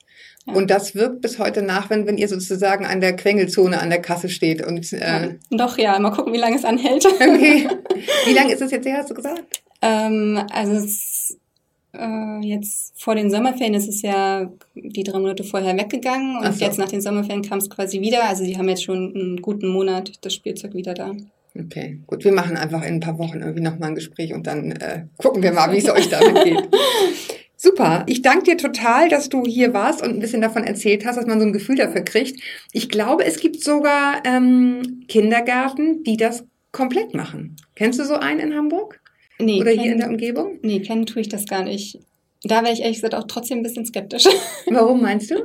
Ja. 0.47 0.53
Und 0.53 0.71
das 0.71 0.95
wirkt 0.95 1.21
bis 1.21 1.37
heute 1.37 1.61
nach, 1.61 1.91
wenn, 1.91 2.07
wenn 2.07 2.17
ihr 2.17 2.29
sozusagen 2.29 2.83
an 2.87 2.99
der 2.99 3.15
Quengelzone 3.15 3.79
an 3.79 3.91
der 3.91 4.01
Kasse 4.01 4.29
steht. 4.29 4.65
Und, 4.65 4.91
äh, 4.91 4.99
ja. 4.99 5.29
Doch, 5.51 5.77
ja, 5.77 5.99
mal 5.99 6.09
gucken, 6.09 6.33
wie 6.33 6.37
lange 6.37 6.55
es 6.55 6.65
anhält. 6.65 7.05
Okay. 7.05 7.67
Wie 8.25 8.33
lange 8.33 8.53
ist 8.53 8.61
es 8.61 8.71
jetzt 8.71 8.87
her, 8.87 8.97
hast 8.97 9.11
du 9.11 9.13
gesagt? 9.13 9.61
Ähm, 9.81 10.41
also 10.51 10.73
es 10.73 11.37
äh, 11.97 12.45
jetzt 12.45 12.93
vor 13.01 13.15
den 13.15 13.29
Sommerferien 13.29 13.73
ist 13.73 13.87
es 13.87 14.01
ja 14.01 14.51
die 14.75 15.03
drei 15.03 15.19
Monate 15.19 15.43
vorher 15.43 15.77
weggegangen 15.77 16.37
und 16.37 16.53
so. 16.53 16.63
jetzt 16.63 16.77
nach 16.77 16.89
den 16.89 17.01
Sommerferien 17.01 17.43
kam 17.43 17.59
es 17.59 17.69
quasi 17.69 18.01
wieder. 18.01 18.25
Also 18.25 18.43
sie 18.43 18.57
haben 18.57 18.69
jetzt 18.69 18.83
schon 18.83 19.13
einen 19.15 19.41
guten 19.41 19.67
Monat 19.67 20.13
das 20.21 20.33
Spielzeug 20.33 20.73
wieder 20.73 20.93
da. 20.93 21.13
Okay, 21.59 21.99
gut. 22.05 22.23
Wir 22.23 22.31
machen 22.31 22.55
einfach 22.55 22.83
in 22.83 22.95
ein 22.95 22.99
paar 22.99 23.17
Wochen 23.17 23.39
irgendwie 23.39 23.61
nochmal 23.61 23.89
ein 23.89 23.95
Gespräch 23.95 24.33
und 24.33 24.45
dann 24.45 24.71
äh, 24.71 25.05
gucken 25.17 25.41
wir 25.41 25.51
mal, 25.51 25.71
wie 25.71 25.77
es 25.77 25.89
euch 25.89 26.09
damit 26.09 26.43
geht. 26.43 26.69
Super. 27.59 28.03
Ich 28.07 28.21
danke 28.21 28.43
dir 28.43 28.57
total, 28.57 29.09
dass 29.09 29.29
du 29.29 29.43
hier 29.43 29.73
warst 29.73 30.03
und 30.03 30.09
ein 30.09 30.19
bisschen 30.19 30.41
davon 30.41 30.63
erzählt 30.63 31.05
hast, 31.05 31.15
dass 31.15 31.25
man 31.25 31.39
so 31.39 31.45
ein 31.45 31.53
Gefühl 31.53 31.75
dafür 31.75 32.01
kriegt. 32.01 32.39
Ich 32.71 32.87
glaube, 32.87 33.25
es 33.25 33.39
gibt 33.39 33.63
sogar 33.63 34.21
ähm, 34.25 35.05
Kindergärten, 35.07 36.03
die 36.03 36.17
das 36.17 36.45
komplett 36.71 37.15
machen. 37.15 37.55
Kennst 37.73 37.99
du 37.99 38.05
so 38.05 38.15
einen 38.15 38.39
in 38.39 38.55
Hamburg? 38.55 38.99
Nee, 39.39 39.61
Oder 39.61 39.71
kennen, 39.71 39.83
hier 39.83 39.91
in 39.93 39.99
der 39.99 40.09
Umgebung? 40.09 40.59
Nee, 40.61 40.79
kennen 40.81 41.05
tue 41.05 41.21
ich 41.21 41.29
das 41.29 41.45
gar 41.45 41.63
nicht. 41.63 41.99
Da 42.43 42.63
wäre 42.63 42.73
ich 42.73 42.81
ehrlich 42.81 42.97
gesagt 42.97 43.15
auch 43.15 43.25
trotzdem 43.27 43.59
ein 43.59 43.63
bisschen 43.63 43.85
skeptisch. 43.85 44.25
Warum 44.69 45.01
meinst 45.01 45.31
du? 45.31 45.35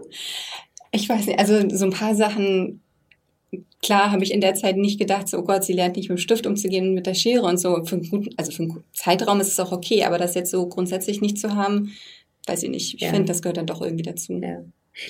Ich 0.93 1.09
weiß 1.09 1.27
nicht, 1.27 1.39
also 1.39 1.69
so 1.71 1.85
ein 1.87 1.93
paar 1.93 2.15
Sachen, 2.15 2.83
klar 3.83 4.11
habe 4.11 4.25
ich 4.25 4.33
in 4.33 4.41
der 4.41 4.55
Zeit 4.55 4.77
nicht 4.77 4.99
gedacht, 4.99 5.29
so, 5.29 5.39
oh 5.39 5.43
Gott, 5.43 5.65
sie 5.65 5.73
lernt 5.73 5.97
nicht 5.97 6.09
mit 6.09 6.19
dem 6.19 6.23
Stift 6.23 6.47
umzugehen 6.47 6.95
mit 6.95 7.07
der 7.07 7.15
Schere 7.15 7.45
und 7.45 7.59
so. 7.59 7.83
Für 7.85 7.97
einen 7.97 8.09
guten, 8.09 8.31
also 8.37 8.53
für 8.53 8.63
einen 8.63 8.85
Zeitraum 8.93 9.41
ist 9.41 9.49
es 9.49 9.61
auch 9.61 9.73
okay, 9.73 10.05
aber 10.05 10.19
das 10.19 10.35
jetzt 10.35 10.51
so 10.51 10.67
grundsätzlich 10.67 11.21
nicht 11.21 11.39
zu 11.39 11.55
haben, 11.55 11.93
weiß 12.47 12.63
ich 12.63 12.71
nicht. 12.71 12.95
Ich 12.95 13.01
ja. 13.01 13.11
finde, 13.11 13.27
das 13.27 13.43
gehört 13.43 13.57
dann 13.57 13.67
doch 13.67 13.83
irgendwie 13.83 14.05
dazu. 14.05 14.35
Ja. 14.35 14.65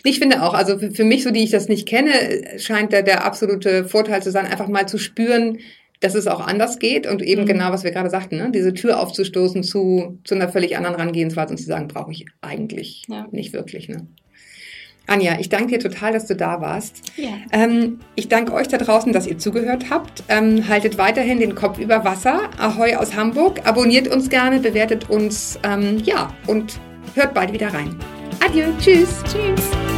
Ich 0.05 0.19
finde 0.19 0.43
auch, 0.43 0.55
also 0.55 0.79
für, 0.79 0.93
für 0.93 1.05
mich, 1.05 1.25
so 1.25 1.31
die 1.31 1.43
ich 1.43 1.51
das 1.51 1.69
nicht 1.69 1.89
kenne, 1.89 2.13
scheint 2.59 2.93
der, 2.93 3.03
der 3.03 3.25
absolute 3.25 3.85
Vorteil 3.85 4.23
zu 4.23 4.31
sein, 4.31 4.47
einfach 4.47 4.69
mal 4.69 4.87
zu 4.87 4.99
spüren, 4.99 5.59
dass 6.03 6.15
es 6.15 6.27
auch 6.27 6.47
anders 6.47 6.79
geht 6.79 7.07
und 7.07 7.23
eben 7.23 7.43
mhm. 7.43 7.47
genau, 7.47 7.73
was 7.73 7.85
wir 7.85 7.93
gerade 7.93 8.11
sagten, 8.11 8.37
ne? 8.37 8.51
diese 8.51 8.75
Tür 8.75 9.01
aufzustoßen 9.01 9.63
zu, 9.63 10.19
zu 10.25 10.35
einer 10.35 10.49
völlig 10.49 10.77
anderen 10.77 10.97
Herangehensweise 10.97 11.53
und 11.53 11.59
zu 11.59 11.65
sagen, 11.65 11.89
brauche 11.89 12.11
ich 12.11 12.27
eigentlich 12.41 13.05
ja. 13.09 13.27
nicht 13.31 13.53
wirklich. 13.53 13.89
Ne? 13.89 14.07
Anja, 15.07 15.39
ich 15.39 15.49
danke 15.49 15.69
dir 15.69 15.79
total, 15.79 16.13
dass 16.13 16.27
du 16.27 16.35
da 16.35 16.61
warst. 16.61 17.13
Ja. 17.17 17.31
Ähm, 17.53 18.01
ich 18.17 18.29
danke 18.29 18.53
euch 18.53 18.69
da 18.69 18.79
draußen, 18.79 19.13
dass 19.13 19.27
ihr 19.27 19.39
zugehört 19.39 19.91
habt. 19.91 20.25
Ähm, 20.29 20.69
haltet 20.69 20.99
weiterhin 20.99 21.39
den 21.39 21.55
Kopf 21.55 21.79
über 21.79 22.05
Wasser. 22.05 22.51
Ahoi 22.59 22.97
aus 22.97 23.15
Hamburg. 23.15 23.61
Abonniert 23.65 24.09
uns 24.09 24.29
gerne, 24.29 24.59
bewertet 24.59 25.09
uns. 25.09 25.59
Ähm, 25.65 25.99
ja, 26.05 26.35
und 26.47 26.81
hört 27.15 27.33
bald 27.35 27.53
wieder 27.53 27.73
rein. 27.73 27.97
Adieu. 28.45 28.67
Tschüss. 28.81 29.23
Tschüss. 29.25 29.92